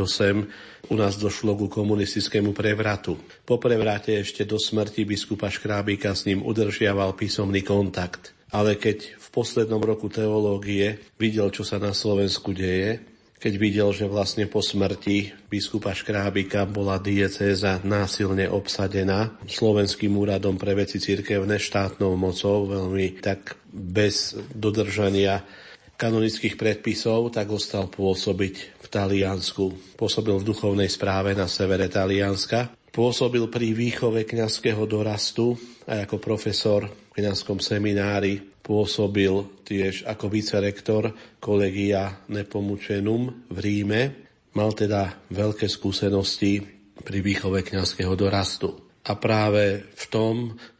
u 0.88 0.94
nás 0.96 1.20
došlo 1.20 1.52
ku 1.60 1.68
komunistickému 1.68 2.56
prevratu. 2.56 3.20
Po 3.44 3.60
prevrate 3.60 4.16
ešte 4.16 4.48
do 4.48 4.56
smrti 4.56 5.04
biskupa 5.04 5.52
Škrábika 5.52 6.16
s 6.16 6.24
ním 6.24 6.40
udržiaval 6.40 7.12
písomný 7.12 7.60
kontakt. 7.60 8.32
Ale 8.56 8.80
keď 8.80 9.20
v 9.20 9.28
poslednom 9.28 9.84
roku 9.84 10.08
teológie 10.08 10.96
videl, 11.20 11.52
čo 11.52 11.60
sa 11.60 11.76
na 11.76 11.92
Slovensku 11.92 12.56
deje, 12.56 13.04
keď 13.36 13.54
videl, 13.58 13.90
že 13.92 14.08
vlastne 14.08 14.48
po 14.48 14.64
smrti 14.64 15.34
biskupa 15.52 15.92
Škrábika 15.92 16.64
bola 16.64 16.96
diecéza 17.02 17.84
násilne 17.84 18.48
obsadená 18.48 19.36
slovenským 19.44 20.14
úradom 20.14 20.56
pre 20.56 20.72
veci 20.72 21.02
cirkevné 21.02 21.60
štátnou 21.60 22.16
mocou, 22.16 22.64
veľmi 22.64 23.20
tak 23.20 23.60
bez 23.68 24.38
dodržania 24.56 25.44
kanonických 26.02 26.58
predpisov, 26.58 27.30
tak 27.30 27.46
ostal 27.54 27.86
pôsobiť 27.86 28.82
v 28.82 28.86
Taliansku. 28.90 29.94
Pôsobil 29.94 30.34
v 30.34 30.48
duchovnej 30.50 30.90
správe 30.90 31.30
na 31.38 31.46
severe 31.46 31.86
Talianska. 31.86 32.74
Pôsobil 32.90 33.46
pri 33.46 33.70
výchove 33.70 34.26
kňazského 34.26 34.82
dorastu 34.90 35.54
aj 35.86 36.10
ako 36.10 36.18
profesor 36.18 36.90
v 36.90 37.22
kňazskom 37.22 37.62
seminári. 37.62 38.42
Pôsobil 38.42 39.62
tiež 39.62 40.02
ako 40.10 40.26
vicerektor 40.26 41.14
kolegia 41.38 42.26
Nepomučenum 42.26 43.46
v 43.54 43.58
Ríme. 43.62 44.02
Mal 44.58 44.70
teda 44.74 45.30
veľké 45.30 45.70
skúsenosti 45.70 46.66
pri 46.98 47.18
výchove 47.22 47.62
kňazského 47.62 48.18
dorastu. 48.18 48.74
A 49.02 49.18
práve 49.18 49.82
v 49.98 50.04
tom 50.10 50.34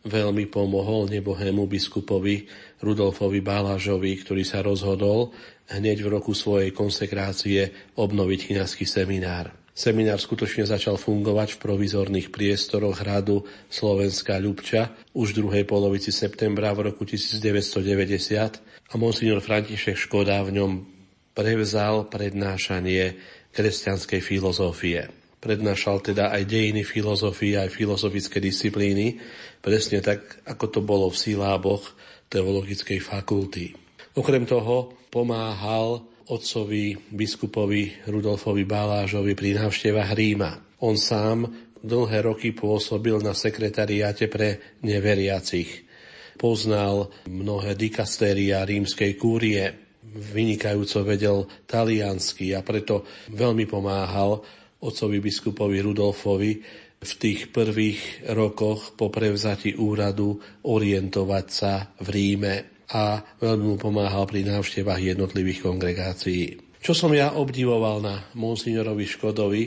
veľmi 0.06 0.46
pomohol 0.46 1.10
nebohému 1.10 1.66
biskupovi 1.66 2.46
Rudolfovi 2.82 3.38
Balážovi, 3.38 4.18
ktorý 4.20 4.42
sa 4.42 4.60
rozhodol 4.60 5.30
hneď 5.70 6.02
v 6.02 6.18
roku 6.18 6.34
svojej 6.34 6.74
konsekrácie 6.74 7.70
obnoviť 7.94 8.52
kniazský 8.52 8.84
seminár. 8.84 9.54
Seminár 9.72 10.20
skutočne 10.20 10.68
začal 10.68 11.00
fungovať 11.00 11.56
v 11.56 11.62
provizorných 11.64 12.28
priestoroch 12.28 13.00
hradu 13.00 13.48
Slovenská 13.72 14.36
Ľubča 14.36 14.92
už 15.16 15.32
v 15.32 15.38
druhej 15.40 15.64
polovici 15.64 16.12
septembra 16.12 16.76
v 16.76 16.92
roku 16.92 17.08
1990 17.08 18.60
a 18.92 18.94
monsignor 19.00 19.40
František 19.40 19.96
Škoda 19.96 20.44
v 20.44 20.60
ňom 20.60 20.72
prevzal 21.32 22.04
prednášanie 22.12 23.16
kresťanskej 23.56 24.20
filozofie. 24.20 25.08
Prednášal 25.40 26.04
teda 26.04 26.30
aj 26.36 26.44
dejiny 26.44 26.84
filozofie, 26.84 27.56
aj 27.56 27.72
filozofické 27.72 28.44
disciplíny, 28.44 29.18
presne 29.64 30.04
tak, 30.04 30.44
ako 30.44 30.64
to 30.68 30.80
bolo 30.84 31.08
v 31.08 31.16
Siláboch 31.16 31.96
teologickej 32.32 32.98
fakulty. 33.04 33.76
Okrem 34.16 34.48
toho 34.48 34.96
pomáhal 35.12 36.00
otcovi 36.32 36.96
biskupovi 37.12 38.08
Rudolfovi 38.08 38.64
Balážovi 38.64 39.36
pri 39.36 39.60
návštevách 39.60 40.10
Ríma. 40.16 40.80
On 40.80 40.96
sám 40.96 41.52
dlhé 41.84 42.24
roky 42.24 42.56
pôsobil 42.56 43.20
na 43.20 43.36
sekretariáte 43.36 44.32
pre 44.32 44.80
neveriacich. 44.80 45.92
poznal 46.42 47.12
mnohé 47.30 47.78
dikastéria 47.78 48.66
rímskej 48.66 49.14
kúrie, 49.14 49.62
vynikajúco 50.10 51.06
vedel 51.06 51.46
taliansky 51.70 52.50
a 52.56 52.66
preto 52.66 53.06
veľmi 53.30 53.68
pomáhal 53.70 54.42
otcovi 54.82 55.22
biskupovi 55.22 55.78
Rudolfovi 55.78 56.52
v 57.02 57.12
tých 57.18 57.50
prvých 57.50 58.30
rokoch 58.30 58.94
po 58.94 59.10
prevzati 59.10 59.74
úradu 59.74 60.38
orientovať 60.62 61.46
sa 61.50 61.90
v 61.98 62.08
Ríme 62.14 62.54
a 62.94 63.18
veľmi 63.42 63.74
mu 63.74 63.76
pomáhal 63.76 64.22
pri 64.30 64.46
návštevách 64.46 65.16
jednotlivých 65.16 65.66
kongregácií. 65.66 66.62
Čo 66.82 66.94
som 66.94 67.10
ja 67.14 67.34
obdivoval 67.34 68.02
na 68.02 68.16
monsignorovi 68.38 69.06
Škodovi, 69.06 69.62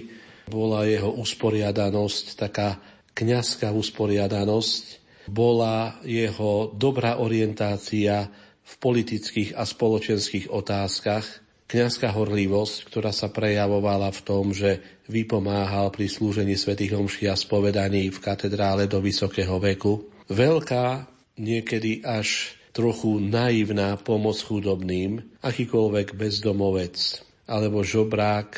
bola 0.47 0.87
jeho 0.87 1.11
usporiadanosť, 1.15 2.25
taká 2.39 2.79
kňazská 3.15 3.71
usporiadanosť, 3.71 4.83
bola 5.31 5.97
jeho 6.05 6.69
dobrá 6.75 7.17
orientácia 7.17 8.29
v 8.65 8.73
politických 8.77 9.57
a 9.57 9.63
spoločenských 9.65 10.53
otázkach, 10.53 11.44
kňazská 11.65 12.13
horlivosť, 12.13 12.85
ktorá 12.89 13.09
sa 13.09 13.33
prejavovala 13.33 14.13
v 14.13 14.21
tom, 14.21 14.53
že 14.53 14.81
vypomáhal 15.09 15.89
pri 15.89 16.05
slúžení 16.09 16.53
svätých 16.57 16.93
homší 16.93 17.29
a 17.29 17.37
spovedaní 17.37 18.13
v 18.13 18.19
katedrále 18.21 18.85
do 18.85 19.01
vysokého 19.01 19.57
veku, 19.57 20.05
veľká, 20.29 21.09
niekedy 21.41 22.05
až 22.05 22.57
trochu 22.75 23.23
naivná 23.23 23.95
pomoc 23.95 24.35
chudobným, 24.41 25.23
akýkoľvek 25.41 26.13
bezdomovec 26.13 27.23
alebo 27.45 27.85
žobrák 27.85 28.49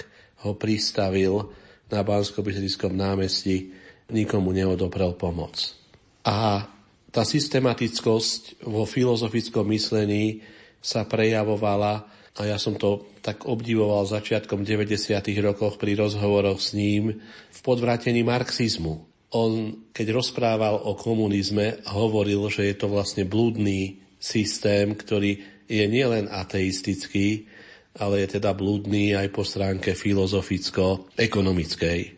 ho 0.48 0.56
pristavil 0.56 1.52
na 1.88 2.02
bansko 2.04 2.44
námestí, 2.92 3.72
nikomu 4.12 4.56
neodoprel 4.56 5.16
pomoc. 5.20 5.76
A 6.24 6.68
tá 7.12 7.24
systematickosť 7.24 8.64
vo 8.68 8.84
filozofickom 8.84 9.68
myslení 9.72 10.44
sa 10.84 11.08
prejavovala 11.08 12.17
a 12.38 12.46
ja 12.46 12.62
som 12.62 12.78
to 12.78 13.10
tak 13.26 13.50
obdivoval 13.50 14.06
začiatkom 14.06 14.62
90. 14.62 15.10
rokoch 15.42 15.82
pri 15.82 15.98
rozhovoroch 15.98 16.62
s 16.62 16.78
ním 16.78 17.18
v 17.50 17.60
podvrátení 17.66 18.22
marxizmu. 18.22 19.02
On, 19.34 19.74
keď 19.90 20.14
rozprával 20.14 20.86
o 20.86 20.94
komunizme, 20.94 21.82
hovoril, 21.90 22.46
že 22.54 22.70
je 22.72 22.78
to 22.78 22.94
vlastne 22.94 23.26
blúdny 23.26 23.98
systém, 24.22 24.94
ktorý 24.94 25.42
je 25.68 25.84
nielen 25.90 26.30
ateistický, 26.32 27.50
ale 27.98 28.22
je 28.24 28.40
teda 28.40 28.54
blúdny 28.54 29.18
aj 29.18 29.34
po 29.34 29.42
stránke 29.42 29.98
filozoficko-ekonomickej. 29.98 32.14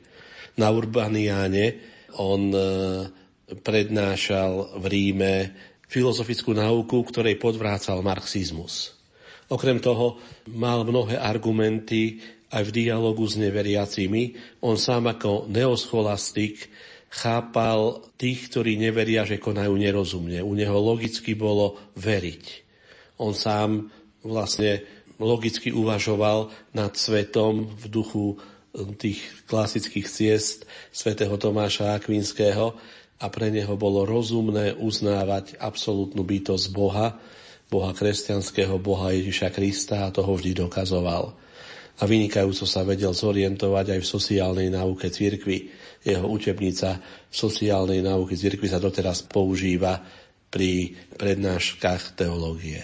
Na 0.59 0.75
Urbaniáne 0.75 1.79
on 2.19 2.51
e, 2.51 2.59
prednášal 3.55 4.75
v 4.77 4.85
Ríme 4.85 5.55
filozofickú 5.87 6.51
nauku, 6.53 7.01
ktorej 7.07 7.39
podvrácal 7.39 8.03
marxizmus. 8.03 8.98
Okrem 9.49 9.81
toho 9.81 10.21
mal 10.53 10.85
mnohé 10.85 11.17
argumenty 11.17 12.21
aj 12.53 12.69
v 12.69 12.75
dialogu 12.85 13.25
s 13.25 13.37
neveriacimi. 13.37 14.37
On 14.61 14.77
sám 14.77 15.09
ako 15.09 15.49
neoscholastik 15.49 16.69
chápal 17.09 18.05
tých, 18.21 18.53
ktorí 18.53 18.77
neveria, 18.77 19.25
že 19.25 19.41
konajú 19.41 19.73
nerozumne. 19.73 20.45
U 20.45 20.53
neho 20.53 20.77
logicky 20.77 21.33
bolo 21.33 21.81
veriť. 21.97 22.45
On 23.17 23.33
sám 23.33 23.89
vlastne 24.21 24.85
logicky 25.19 25.73
uvažoval 25.73 26.53
nad 26.71 26.95
svetom 26.95 27.67
v 27.75 27.85
duchu 27.91 28.25
um, 28.37 28.95
tých 28.95 29.19
klasických 29.49 30.07
ciest 30.07 30.63
svätého 30.93 31.35
Tomáša 31.35 31.99
Akvinského 31.99 32.77
a 33.19 33.25
pre 33.27 33.51
neho 33.51 33.75
bolo 33.75 34.07
rozumné 34.07 34.71
uznávať 34.79 35.59
absolútnu 35.59 36.23
bytosť 36.23 36.65
Boha, 36.71 37.19
Boha 37.69 37.93
kresťanského, 37.93 38.81
Boha 38.81 39.13
Ježiša 39.13 39.53
Krista 39.53 40.09
a 40.09 40.13
toho 40.13 40.33
vždy 40.33 40.65
dokazoval. 40.65 41.37
A 41.99 42.03
vynikajúco 42.07 42.65
sa 42.65 42.81
vedel 42.81 43.13
zorientovať 43.13 43.93
aj 43.93 43.99
v 44.01 44.11
sociálnej 44.11 44.67
náuke 44.73 45.13
cirkvi 45.13 45.69
jeho 46.03 46.27
učebnica 46.31 47.03
sociálnej 47.27 47.99
náuky 47.99 48.39
cirkvi 48.39 48.71
sa 48.71 48.79
doteraz 48.79 49.19
používa 49.27 49.99
pri 50.47 50.95
prednáškach 51.19 52.15
teológie. 52.15 52.81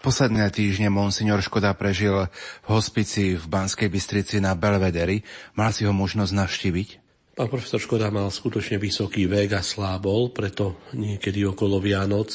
Posledné 0.00 0.48
týždne 0.48 0.88
monsignor 0.88 1.44
Škoda 1.44 1.76
prežil 1.76 2.28
v 2.64 2.68
hospici 2.68 3.36
v 3.36 3.44
Banskej 3.44 3.92
Bystrici 3.92 4.40
na 4.40 4.56
Belvederi. 4.56 5.20
Mal 5.52 5.76
si 5.76 5.84
ho 5.84 5.92
možnosť 5.92 6.32
navštíviť? 6.32 7.03
Pán 7.34 7.50
profesor 7.50 7.82
Škoda 7.82 8.14
mal 8.14 8.30
skutočne 8.30 8.78
vysoký 8.78 9.26
vek 9.26 9.58
a 9.58 9.62
slábol, 9.66 10.30
preto 10.30 10.78
niekedy 10.94 11.42
okolo 11.42 11.82
Vianoc 11.82 12.30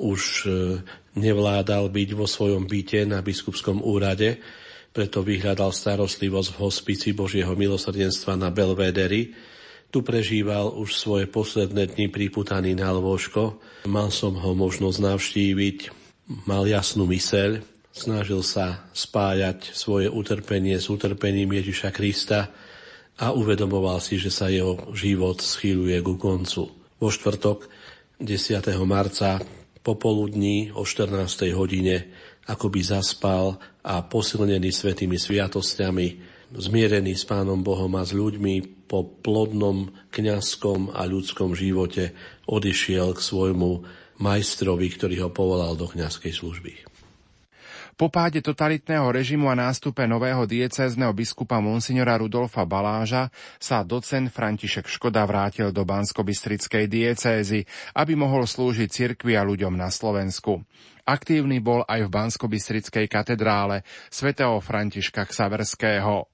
už 0.00 0.20
e, 0.48 0.80
nevládal 1.20 1.92
byť 1.92 2.08
vo 2.16 2.24
svojom 2.24 2.64
byte 2.64 3.04
na 3.04 3.20
biskupskom 3.20 3.84
úrade, 3.84 4.40
preto 4.96 5.20
vyhľadal 5.20 5.76
starostlivosť 5.76 6.56
v 6.56 6.60
hospici 6.64 7.12
Božieho 7.12 7.52
milosrdenstva 7.52 8.40
na 8.40 8.48
Belvederi, 8.48 9.36
tu 9.92 10.00
prežíval 10.00 10.72
už 10.72 10.96
svoje 10.96 11.28
posledné 11.28 11.92
dni 11.92 12.08
priputaný 12.08 12.72
na 12.72 12.96
lôžko. 12.96 13.60
Mal 13.92 14.08
som 14.08 14.40
ho 14.40 14.56
možnosť 14.56 15.04
navštíviť, 15.04 15.78
mal 16.48 16.64
jasnú 16.64 17.04
myseľ, 17.04 17.60
snažil 17.92 18.40
sa 18.40 18.88
spájať 18.96 19.76
svoje 19.76 20.08
utrpenie 20.08 20.80
s 20.80 20.88
utrpením 20.88 21.52
Ježiša 21.60 21.92
Krista 21.92 22.48
a 23.20 23.36
uvedomoval 23.36 24.00
si, 24.00 24.16
že 24.16 24.32
sa 24.32 24.48
jeho 24.48 24.80
život 24.96 25.44
schýluje 25.44 26.00
ku 26.00 26.16
koncu. 26.16 26.72
Vo 26.96 27.08
štvrtok 27.12 27.68
10. 28.16 28.64
marca 28.88 29.44
popoludní 29.84 30.72
o 30.72 30.88
14. 30.88 31.52
hodine 31.52 32.08
akoby 32.48 32.80
zaspal 32.80 33.60
a 33.84 34.00
posilnený 34.00 34.72
svetými 34.72 35.20
sviatosťami 35.20 36.06
zmierený 36.50 37.14
s 37.14 37.28
Pánom 37.28 37.62
Bohom 37.62 37.92
a 37.94 38.02
s 38.02 38.10
ľuďmi 38.16 38.88
po 38.90 39.06
plodnom 39.06 39.92
kňazskom 40.10 40.90
a 40.96 41.06
ľudskom 41.06 41.54
živote 41.54 42.16
odišiel 42.50 43.14
k 43.14 43.20
svojmu 43.22 43.70
majstrovi, 44.18 44.88
ktorý 44.90 45.28
ho 45.28 45.30
povolal 45.30 45.78
do 45.78 45.86
kňazskej 45.86 46.32
služby. 46.34 46.89
Po 48.00 48.08
páde 48.08 48.40
totalitného 48.40 49.12
režimu 49.12 49.52
a 49.52 49.54
nástupe 49.68 50.08
nového 50.08 50.48
diecézneho 50.48 51.12
biskupa 51.12 51.60
monsignora 51.60 52.16
Rudolfa 52.16 52.64
Baláža 52.64 53.28
sa 53.60 53.84
docent 53.84 54.32
František 54.32 54.88
Škoda 54.88 55.20
vrátil 55.28 55.68
do 55.68 55.84
Bansko-Bystrickej 55.84 56.88
diecézy, 56.88 57.68
aby 57.92 58.16
mohol 58.16 58.48
slúžiť 58.48 58.88
cirkvi 58.88 59.36
a 59.36 59.44
ľuďom 59.44 59.76
na 59.76 59.92
Slovensku. 59.92 60.64
Aktívny 61.04 61.60
bol 61.60 61.84
aj 61.84 62.08
v 62.08 62.12
Bansko-Bystrickej 62.16 63.04
katedrále 63.04 63.84
svätého 64.08 64.56
Františka 64.64 65.28
Ksaverského. 65.28 66.24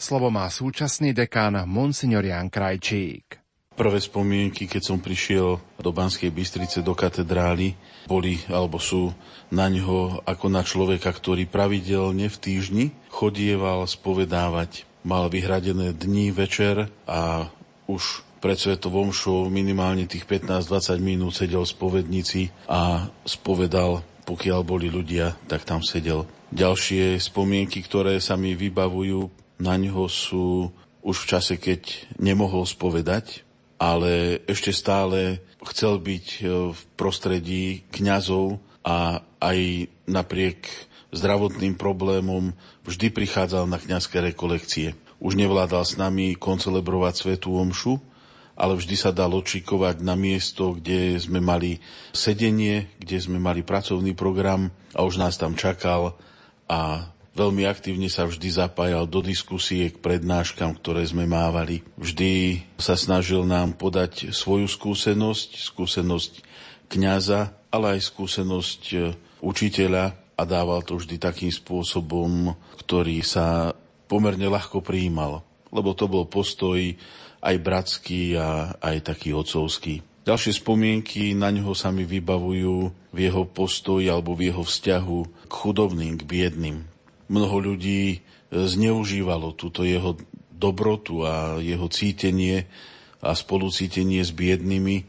Slovo 0.00 0.32
má 0.32 0.48
súčasný 0.48 1.12
dekán 1.12 1.60
Monsignor 1.68 2.24
Jan 2.24 2.48
Krajčík. 2.48 3.45
Prvé 3.76 4.00
spomienky, 4.00 4.64
keď 4.64 4.82
som 4.88 4.98
prišiel 5.04 5.60
do 5.76 5.90
Banskej 5.92 6.32
Bystrice, 6.32 6.80
do 6.80 6.96
katedrály, 6.96 7.76
boli 8.08 8.40
alebo 8.48 8.80
sú 8.80 9.12
na 9.52 9.68
ňo 9.68 10.24
ako 10.24 10.46
na 10.48 10.64
človeka, 10.64 11.12
ktorý 11.12 11.44
pravidelne 11.44 12.32
v 12.32 12.40
týždni 12.40 12.84
chodieval 13.12 13.84
spovedávať. 13.84 14.88
Mal 15.04 15.28
vyhradené 15.28 15.92
dni, 15.92 16.32
večer 16.32 16.88
a 17.04 17.52
už 17.84 18.26
pred 18.40 18.56
svetovom 18.56 19.12
show 19.12 19.46
minimálne 19.52 20.08
tých 20.08 20.24
15-20 20.24 20.96
minút 20.98 21.36
sedel 21.36 21.62
v 21.62 21.72
spovednici 21.76 22.42
a 22.66 23.12
spovedal, 23.28 24.02
pokiaľ 24.26 24.60
boli 24.66 24.90
ľudia, 24.90 25.38
tak 25.46 25.68
tam 25.68 25.84
sedel. 25.84 26.26
Ďalšie 26.50 27.20
spomienky, 27.22 27.84
ktoré 27.84 28.18
sa 28.18 28.34
mi 28.34 28.56
vybavujú, 28.58 29.30
na 29.62 29.78
ňo 29.78 30.10
sú 30.10 30.74
už 31.06 31.16
v 31.22 31.28
čase, 31.30 31.54
keď 31.54 32.10
nemohol 32.18 32.66
spovedať, 32.66 33.45
ale 33.76 34.40
ešte 34.48 34.72
stále 34.72 35.44
chcel 35.68 36.00
byť 36.00 36.26
e, 36.40 36.42
v 36.72 36.80
prostredí 36.96 37.84
kňazov 37.92 38.60
a 38.86 39.20
aj 39.42 39.90
napriek 40.08 40.68
zdravotným 41.12 41.76
problémom 41.76 42.56
vždy 42.84 43.12
prichádzal 43.12 43.68
na 43.68 43.76
kňazské 43.80 44.22
rekolekcie. 44.32 44.96
Už 45.16 45.36
nevládal 45.36 45.84
s 45.84 45.96
nami 45.96 46.36
koncelebrovať 46.36 47.14
svetú 47.16 47.56
omšu, 47.56 47.98
ale 48.56 48.76
vždy 48.76 48.96
sa 48.96 49.12
dal 49.12 49.36
očikovať 49.36 50.00
na 50.00 50.16
miesto, 50.16 50.76
kde 50.76 51.20
sme 51.20 51.44
mali 51.44 51.80
sedenie, 52.16 52.88
kde 52.96 53.16
sme 53.20 53.36
mali 53.36 53.60
pracovný 53.60 54.16
program 54.16 54.72
a 54.96 55.04
už 55.04 55.20
nás 55.20 55.36
tam 55.36 55.52
čakal 55.52 56.16
a 56.64 57.12
Veľmi 57.36 57.68
aktívne 57.68 58.08
sa 58.08 58.24
vždy 58.24 58.48
zapájal 58.48 59.04
do 59.04 59.20
diskusie 59.20 59.92
k 59.92 60.00
prednáškam, 60.00 60.72
ktoré 60.80 61.04
sme 61.04 61.28
mávali. 61.28 61.84
Vždy 62.00 62.64
sa 62.80 62.96
snažil 62.96 63.44
nám 63.44 63.76
podať 63.76 64.32
svoju 64.32 64.64
skúsenosť, 64.64 65.68
skúsenosť 65.68 66.32
kňaza, 66.88 67.52
ale 67.68 68.00
aj 68.00 68.08
skúsenosť 68.08 68.80
e, 68.88 68.96
učiteľa 69.44 70.16
a 70.16 70.42
dával 70.48 70.80
to 70.80 70.96
vždy 70.96 71.20
takým 71.20 71.52
spôsobom, 71.52 72.56
ktorý 72.80 73.20
sa 73.20 73.76
pomerne 74.08 74.48
ľahko 74.48 74.80
prijímal. 74.80 75.44
Lebo 75.68 75.92
to 75.92 76.08
bol 76.08 76.24
postoj 76.24 76.80
aj 77.44 77.56
bratský 77.60 78.32
a 78.40 78.80
aj 78.80 79.12
taký 79.12 79.36
otcovský. 79.36 80.00
Ďalšie 80.24 80.56
spomienky 80.56 81.36
na 81.36 81.52
ňoho 81.52 81.76
sa 81.76 81.92
mi 81.92 82.08
vybavujú 82.08 82.76
v 83.12 83.18
jeho 83.20 83.44
postoji 83.44 84.08
alebo 84.08 84.32
v 84.32 84.48
jeho 84.48 84.64
vzťahu 84.64 85.18
k 85.46 85.52
chudobným, 85.52 86.16
k 86.16 86.24
biedným. 86.24 86.95
Mnoho 87.26 87.72
ľudí 87.72 88.02
e, 88.12 88.18
zneužívalo 88.50 89.54
túto 89.54 89.82
jeho 89.82 90.14
dobrotu 90.52 91.26
a 91.26 91.60
jeho 91.60 91.86
cítenie 91.92 92.64
a 93.20 93.36
spolucítenie 93.36 94.24
s 94.24 94.32
biednými. 94.32 95.04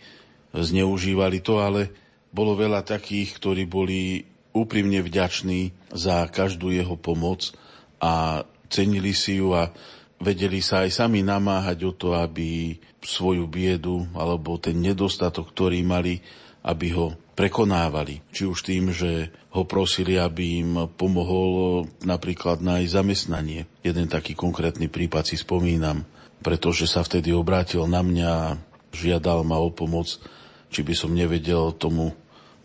Zneužívali 0.51 1.39
to, 1.39 1.61
ale 1.63 1.93
bolo 2.33 2.57
veľa 2.57 2.83
takých, 2.83 3.37
ktorí 3.39 3.63
boli 3.69 4.25
úprimne 4.51 4.99
vďační 5.05 5.71
za 5.93 6.25
každú 6.27 6.73
jeho 6.73 6.97
pomoc 6.97 7.53
a 8.01 8.43
cenili 8.67 9.13
si 9.13 9.39
ju 9.39 9.53
a 9.53 9.69
vedeli 10.17 10.59
sa 10.65 10.83
aj 10.83 11.05
sami 11.05 11.21
namáhať 11.21 11.85
o 11.85 11.93
to, 11.93 12.17
aby 12.17 12.75
svoju 13.05 13.45
biedu 13.47 14.03
alebo 14.17 14.57
ten 14.57 14.81
nedostatok, 14.81 15.53
ktorý 15.53 15.85
mali, 15.85 16.19
aby 16.67 16.91
ho 16.91 17.15
prekonávali. 17.39 18.19
Či 18.35 18.43
už 18.43 18.59
tým, 18.67 18.91
že 18.91 19.31
ho 19.55 19.63
prosili, 19.63 20.19
aby 20.19 20.59
im 20.59 20.91
pomohol 20.99 21.85
napríklad 22.03 22.59
nájsť 22.59 22.91
zamestnanie. 22.91 23.63
Jeden 23.79 24.11
taký 24.11 24.35
konkrétny 24.35 24.91
prípad 24.91 25.31
si 25.31 25.39
spomínam, 25.39 26.03
pretože 26.43 26.91
sa 26.91 27.07
vtedy 27.07 27.31
obrátil 27.31 27.87
na 27.87 28.03
mňa 28.03 28.27
a 28.27 28.59
žiadal 28.91 29.47
ma 29.47 29.63
o 29.63 29.71
pomoc, 29.71 30.19
či 30.67 30.83
by 30.83 30.91
som 30.91 31.15
nevedel 31.15 31.71
tomu 31.79 32.11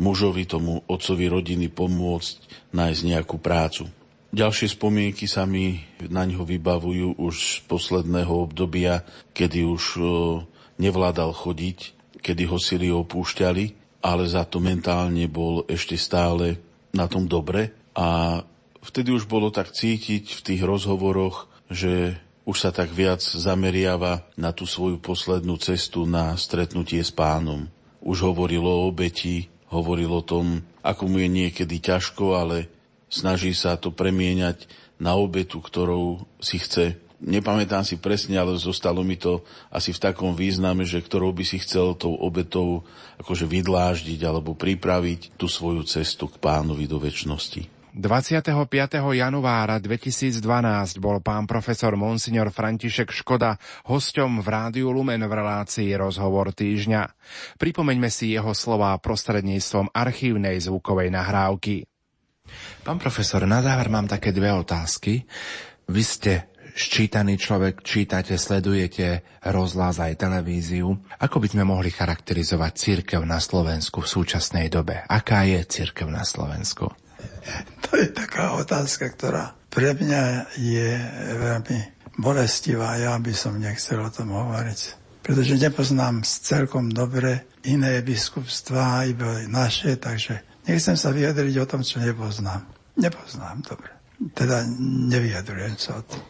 mužovi, 0.03 0.51
tomu 0.51 0.83
otcovi 0.91 1.31
rodiny 1.31 1.71
pomôcť 1.71 2.35
nájsť 2.75 3.01
nejakú 3.07 3.39
prácu. 3.39 3.87
Ďalšie 4.33 4.73
spomienky 4.75 5.29
sa 5.29 5.45
mi 5.45 5.85
na 6.09 6.25
ňo 6.25 6.49
vybavujú 6.49 7.21
už 7.21 7.35
z 7.37 7.57
posledného 7.69 8.33
obdobia, 8.33 9.05
kedy 9.37 9.69
už 9.69 10.01
nevládal 10.81 11.37
chodiť, 11.37 11.93
kedy 12.25 12.49
ho 12.49 12.57
sily 12.57 12.89
opúšťali, 12.89 13.82
ale 14.03 14.27
za 14.27 14.43
to 14.43 14.59
mentálne 14.59 15.25
bol 15.31 15.63
ešte 15.71 15.95
stále 15.95 16.59
na 16.91 17.07
tom 17.07 17.31
dobre 17.31 17.71
a 17.95 18.43
vtedy 18.83 19.15
už 19.15 19.31
bolo 19.31 19.55
tak 19.55 19.71
cítiť 19.71 20.37
v 20.37 20.41
tých 20.45 20.63
rozhovoroch, 20.67 21.47
že 21.71 22.19
už 22.43 22.57
sa 22.59 22.71
tak 22.75 22.91
viac 22.91 23.23
zameriava 23.23 24.27
na 24.35 24.51
tú 24.51 24.67
svoju 24.67 24.99
poslednú 24.99 25.55
cestu 25.63 26.03
na 26.03 26.35
stretnutie 26.35 26.99
s 26.99 27.15
pánom. 27.15 27.71
Už 28.03 28.27
hovoril 28.27 28.67
o 28.67 28.91
obeti, 28.91 29.47
hovoril 29.71 30.11
o 30.11 30.27
tom, 30.27 30.67
ako 30.83 31.07
mu 31.07 31.23
je 31.23 31.31
niekedy 31.31 31.79
ťažko, 31.79 32.35
ale 32.35 32.67
snaží 33.07 33.55
sa 33.55 33.79
to 33.79 33.95
premieňať 33.95 34.67
na 34.99 35.15
obetu, 35.15 35.63
ktorou 35.63 36.27
si 36.43 36.59
chce. 36.59 36.99
Nepamätám 37.23 37.87
si 37.87 38.03
presne, 38.03 38.35
ale 38.35 38.59
zostalo 38.59 39.07
mi 39.07 39.15
to 39.15 39.47
asi 39.71 39.95
v 39.95 40.03
takom 40.03 40.35
význame, 40.35 40.83
že 40.83 40.99
ktorou 40.99 41.31
by 41.31 41.47
si 41.47 41.63
chcel 41.63 41.95
tou 41.95 42.19
obetou 42.19 42.83
akože 43.23 43.47
vydláždiť 43.47 44.21
alebo 44.27 44.59
pripraviť 44.59 45.39
tú 45.39 45.47
svoju 45.47 45.87
cestu 45.87 46.27
k 46.27 46.43
pánovi 46.43 46.91
do 46.91 46.99
väčšnosti. 46.99 47.83
25. 47.93 48.57
januára 49.13 49.77
2012 49.77 50.41
bol 50.97 51.21
pán 51.21 51.45
profesor 51.45 51.93
Monsignor 51.93 52.49
František 52.49 53.13
Škoda 53.13 53.61
hosťom 53.85 54.41
v 54.41 54.47
Rádiu 54.49 54.89
Lumen 54.91 55.21
v 55.21 55.29
relácii 55.29 55.93
Rozhovor 55.93 56.57
týždňa. 56.57 57.05
Pripomeňme 57.61 58.09
si 58.09 58.33
jeho 58.33 58.57
slová 58.57 58.97
prostredníctvom 58.97 59.93
archívnej 59.93 60.57
zvukovej 60.65 61.13
nahrávky. 61.13 61.85
Pán 62.81 62.97
profesor, 62.97 63.45
na 63.45 63.61
záver 63.61 63.93
mám 63.93 64.09
také 64.09 64.33
dve 64.33 64.51
otázky. 64.57 65.29
Vy 65.93 66.03
ste 66.03 66.33
ščítaný 66.75 67.39
človek, 67.39 67.85
čítate, 67.85 68.37
sledujete 68.37 69.23
rozhlas 69.47 70.01
aj 70.01 70.21
televíziu. 70.21 70.97
Ako 71.21 71.39
by 71.39 71.49
sme 71.53 71.65
mohli 71.69 71.93
charakterizovať 71.93 72.73
církev 72.75 73.21
na 73.23 73.39
Slovensku 73.39 74.03
v 74.03 74.11
súčasnej 74.11 74.73
dobe? 74.73 75.01
Aká 75.07 75.45
je 75.47 75.63
církev 75.65 76.09
na 76.09 76.25
Slovensku? 76.27 76.91
To 77.87 77.99
je 77.99 78.09
taká 78.09 78.57
otázka, 78.57 79.13
ktorá 79.13 79.53
pre 79.69 79.93
mňa 79.93 80.55
je 80.57 80.91
veľmi 81.37 81.79
bolestivá. 82.17 82.97
Ja 82.97 83.19
by 83.19 83.35
som 83.35 83.61
nechcel 83.61 84.01
o 84.01 84.11
tom 84.11 84.33
hovoriť 84.33 85.05
pretože 85.23 85.55
nepoznám 85.55 86.27
celkom 86.27 86.91
dobre 86.91 87.47
iné 87.63 88.03
biskupstvá, 88.03 89.07
iba 89.07 89.47
naše, 89.47 89.95
takže 89.95 90.43
Nechcem 90.63 90.95
sa 90.95 91.11
vyjadriť 91.11 91.59
o 91.59 91.67
tom, 91.67 91.83
čo 91.83 91.99
nepoznám. 91.99 92.63
Nepoznám, 92.95 93.67
dobre. 93.67 93.91
Teda 94.31 94.63
nevyjadrujem 95.11 95.75
sa 95.75 95.99
o 95.99 96.03
tom. 96.07 96.23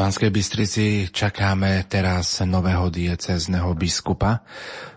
Banskej 0.00 0.32
Bystrici 0.32 0.86
čakáme 1.12 1.84
teraz 1.84 2.40
nového 2.48 2.88
diecezneho 2.88 3.76
biskupa. 3.76 4.40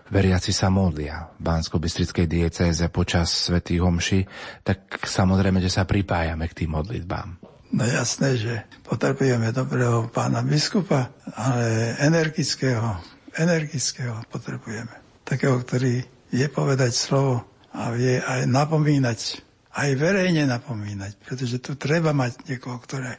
Veriaci 0.08 0.48
sa 0.48 0.72
modlia 0.72 1.28
v 1.36 1.44
Bansko-Bystrickej 1.44 2.24
diecéze 2.24 2.80
počas 2.88 3.28
svätých 3.28 3.84
homši, 3.84 4.24
tak 4.64 5.04
samozrejme, 5.04 5.60
že 5.60 5.68
sa 5.68 5.84
pripájame 5.84 6.48
k 6.48 6.64
tým 6.64 6.80
modlitbám. 6.80 7.36
No 7.76 7.84
jasné, 7.84 8.40
že 8.40 8.64
potrebujeme 8.80 9.52
dobrého 9.52 10.08
pána 10.08 10.40
biskupa, 10.40 11.12
ale 11.36 12.00
energického, 12.00 12.96
energického 13.36 14.24
potrebujeme. 14.32 15.20
Takého, 15.20 15.60
ktorý 15.60 16.00
je 16.32 16.46
povedať 16.48 16.96
slovo 16.96 17.44
a 17.76 17.92
vie 17.92 18.24
aj 18.24 18.48
napomínať, 18.48 19.44
aj 19.74 19.90
verejne 19.98 20.46
napomínať, 20.46 21.18
pretože 21.18 21.58
tu 21.58 21.74
treba 21.74 22.14
mať 22.14 22.46
niekoho, 22.46 22.78
ktoré 22.78 23.18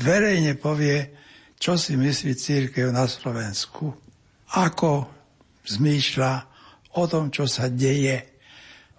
verejne 0.00 0.56
povie, 0.56 1.12
čo 1.60 1.76
si 1.76 1.96
myslí 1.96 2.32
církev 2.32 2.88
na 2.88 3.04
Slovensku, 3.04 3.92
ako 4.56 5.06
zmýšľa 5.68 6.32
o 6.96 7.04
tom, 7.04 7.28
čo 7.28 7.44
sa 7.44 7.68
deje. 7.68 8.16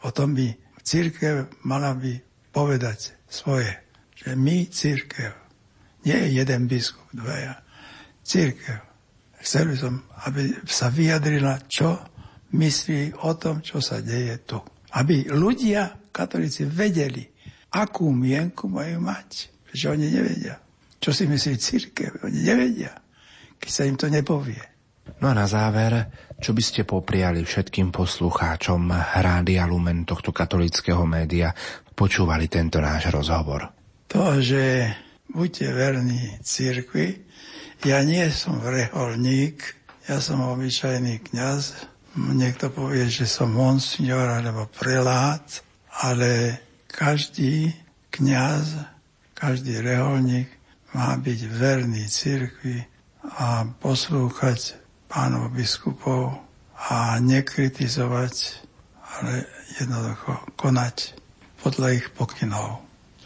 O 0.06 0.14
tom 0.14 0.38
by 0.38 0.54
církev 0.86 1.66
mala 1.66 1.98
by 1.98 2.22
povedať 2.54 3.18
svoje, 3.26 3.74
že 4.14 4.38
my 4.38 4.70
církev, 4.70 5.34
nie 6.06 6.18
je 6.18 6.30
jeden 6.38 6.70
biskup, 6.70 7.06
dvaja, 7.14 7.58
církev. 8.22 8.78
Chcel 9.42 9.74
by 9.74 9.76
som, 9.78 9.94
aby 10.30 10.54
sa 10.70 10.94
vyjadrila, 10.94 11.66
čo 11.66 11.98
myslí 12.54 13.26
o 13.26 13.34
tom, 13.34 13.66
čo 13.66 13.82
sa 13.82 13.98
deje 14.06 14.38
tu 14.46 14.62
aby 14.92 15.32
ľudia, 15.32 15.96
katolíci, 16.12 16.68
vedeli, 16.68 17.26
akú 17.72 18.12
mienku 18.12 18.68
majú 18.68 19.02
mať. 19.02 19.50
Pretože 19.66 19.88
oni 19.88 20.08
nevedia. 20.12 20.56
Čo 21.02 21.16
si 21.16 21.24
myslí 21.26 21.56
církev? 21.58 22.12
Oni 22.28 22.44
nevedia, 22.46 22.94
keď 23.58 23.70
sa 23.72 23.88
im 23.88 23.98
to 23.98 24.12
nepovie. 24.12 24.62
No 25.18 25.34
a 25.34 25.34
na 25.34 25.50
záver, 25.50 26.12
čo 26.38 26.54
by 26.54 26.62
ste 26.62 26.86
popriali 26.86 27.42
všetkým 27.42 27.90
poslucháčom 27.90 28.92
Rádia 29.18 29.66
Lumen 29.66 30.06
tohto 30.06 30.30
katolického 30.30 31.02
média, 31.10 31.50
počúvali 31.98 32.46
tento 32.46 32.78
náš 32.78 33.10
rozhovor? 33.10 33.74
To, 34.14 34.38
že 34.38 34.94
buďte 35.32 35.68
verní 35.74 36.38
církvi, 36.44 37.24
ja 37.82 38.06
nie 38.06 38.30
som 38.30 38.62
reholník, 38.62 39.58
ja 40.06 40.22
som 40.22 40.44
obyčajný 40.44 41.24
kňaz, 41.32 41.90
Niekto 42.12 42.76
povie, 42.76 43.08
že 43.08 43.24
som 43.24 43.56
monsignor 43.56 44.28
alebo 44.28 44.68
prelát, 44.68 45.48
ale 46.00 46.62
každý 46.88 47.76
kňaz, 48.12 48.88
každý 49.36 49.84
reholník 49.84 50.48
má 50.96 51.16
byť 51.16 51.40
verný 51.52 52.08
cirkvi 52.08 52.84
a 53.40 53.68
poslúchať 53.80 54.80
pánov 55.08 55.52
biskupov 55.52 56.36
a 56.92 57.20
nekritizovať, 57.20 58.64
ale 59.20 59.46
jednoducho 59.80 60.34
konať 60.56 61.16
podľa 61.62 61.88
ich 62.00 62.08
pokynov. 62.16 62.82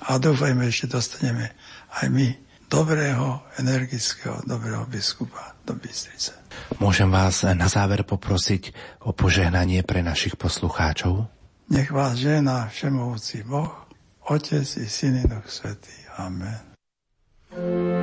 A 0.06 0.20
dúfajme, 0.22 0.68
že 0.70 0.92
dostaneme 0.92 1.56
aj 2.02 2.12
my 2.12 2.28
dobrého, 2.68 3.42
energického, 3.62 4.44
dobrého 4.44 4.84
biskupa 4.90 5.56
do 5.64 5.74
Bystrice. 5.78 6.36
Môžem 6.78 7.10
vás 7.10 7.46
na 7.46 7.70
záver 7.70 8.04
poprosiť 8.04 8.76
o 9.06 9.16
požehnanie 9.16 9.82
pre 9.82 10.04
našich 10.04 10.36
poslucháčov? 10.36 11.35
Nech 11.70 11.92
vás 11.92 12.22
žena 12.22 12.70
všemovúci 12.70 13.42
Boh, 13.42 13.90
Otec 14.30 14.78
i 14.78 14.86
Syn 14.86 15.18
i 15.18 15.26
Duch 15.26 15.50
Svetý. 15.50 15.98
Amen. 16.22 17.95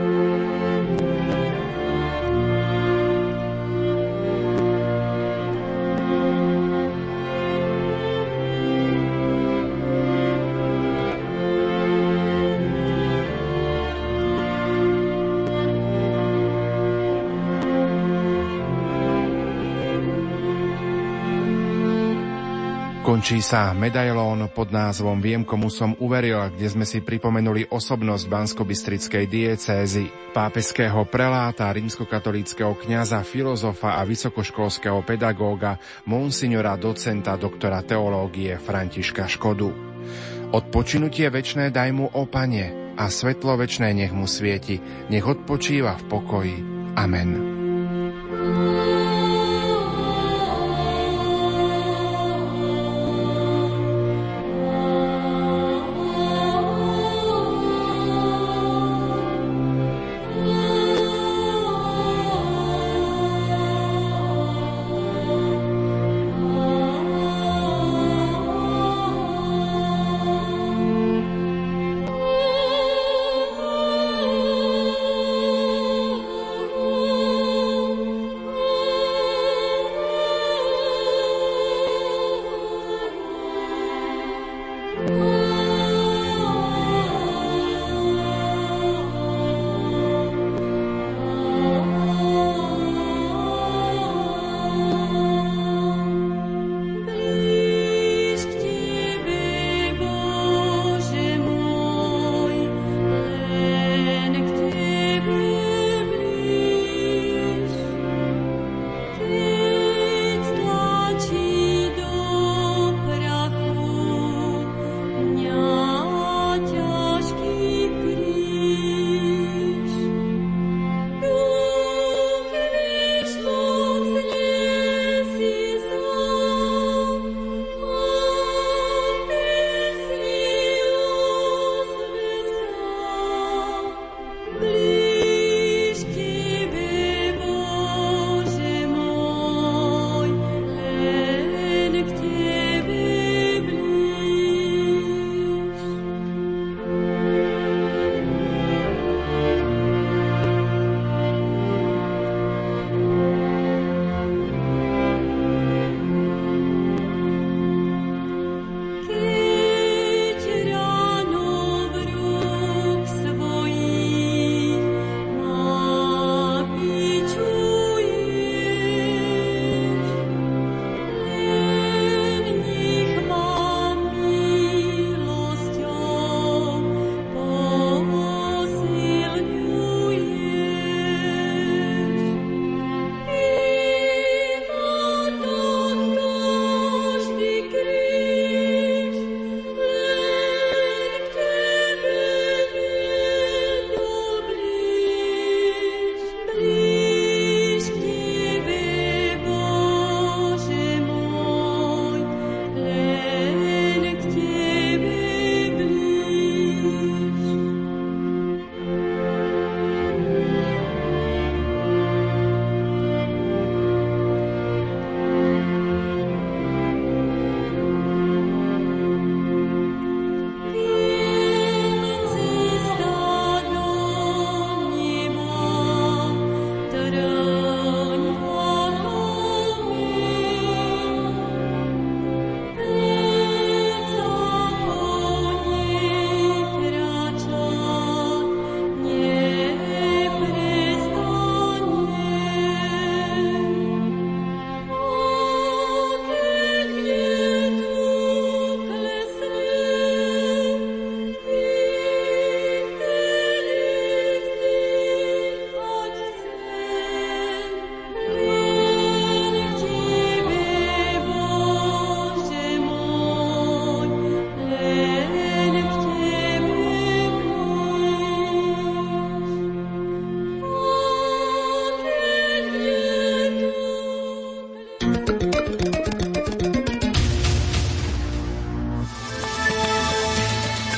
Končí 23.22 23.38
sa 23.38 23.70
medailón 23.70 24.50
pod 24.50 24.74
názvom 24.74 25.22
Viem, 25.22 25.46
komu 25.46 25.70
som 25.70 25.94
uveril, 26.02 26.42
kde 26.58 26.66
sme 26.66 26.82
si 26.82 26.98
pripomenuli 26.98 27.70
osobnosť 27.70 28.26
Bansko-Bystrickej 28.26 29.30
diecézy, 29.30 30.10
pápeského 30.34 31.06
preláta, 31.06 31.70
rímskokatolického 31.70 32.74
kňaza, 32.74 33.22
filozofa 33.22 33.94
a 33.94 34.02
vysokoškolského 34.02 35.06
pedagóga, 35.06 35.78
monsignora 36.02 36.74
docenta 36.74 37.38
doktora 37.38 37.86
teológie 37.86 38.58
Františka 38.58 39.30
Škodu. 39.30 39.70
Odpočinutie 40.50 41.30
večné 41.30 41.70
daj 41.70 41.94
mu, 41.94 42.10
opanie, 42.10 42.98
a 42.98 43.06
svetlo 43.06 43.54
večné 43.54 43.94
nech 43.94 44.10
mu 44.10 44.26
svieti, 44.26 44.82
nech 45.14 45.22
odpočíva 45.22 45.94
v 45.94 46.04
pokoji. 46.10 46.56
Amen. 46.98 47.30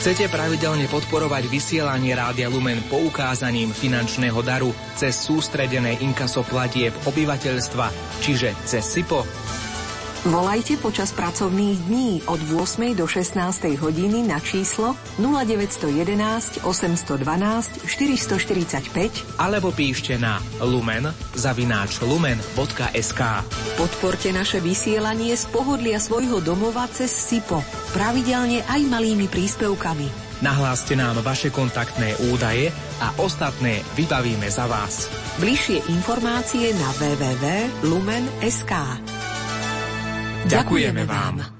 Chcete 0.05 0.29
pravidelne 0.29 0.85
podporovať 0.85 1.49
vysielanie 1.49 2.13
Rádia 2.13 2.53
Lumen 2.53 2.77
poukázaním 2.93 3.73
finančného 3.73 4.37
daru 4.45 4.69
cez 4.93 5.17
sústredené 5.17 5.97
inkaso 6.05 6.45
platieb 6.45 6.93
obyvateľstva, 7.09 7.89
čiže 8.21 8.53
cez 8.69 8.85
SIPO? 8.85 9.25
Volajte 10.25 10.81
počas 10.81 11.13
pracovných 11.13 11.85
dní 11.85 12.25
od 12.25 12.41
8. 12.49 12.97
do 12.97 13.05
16. 13.05 13.77
hodiny 13.77 14.25
na 14.25 14.41
číslo 14.41 14.97
0911 15.21 16.65
812 16.65 17.85
445 17.85 18.89
alebo 19.37 19.69
píšte 19.69 20.17
na 20.17 20.41
lumen 20.65 21.13
zavináč 21.37 22.01
lumen.sk 22.01 23.21
Podporte 23.77 24.33
naše 24.33 24.65
vysielanie 24.65 25.37
z 25.37 25.45
pohodlia 25.53 26.01
svojho 26.01 26.41
domova 26.41 26.89
cez 26.89 27.13
SIPO, 27.13 27.61
pravidelne 27.93 28.65
aj 28.65 28.81
malými 28.81 29.29
príspevkami. 29.29 30.41
Nahláste 30.41 30.97
nám 30.97 31.21
vaše 31.21 31.53
kontaktné 31.53 32.17
údaje 32.33 32.73
a 33.05 33.13
ostatné 33.21 33.85
vybavíme 33.93 34.49
za 34.49 34.65
vás. 34.73 35.05
Bližšie 35.37 35.85
informácie 35.93 36.73
na 36.81 36.89
www.lumen.sk 36.97 38.73
Ďakujeme 40.45 41.05
vám. 41.09 41.54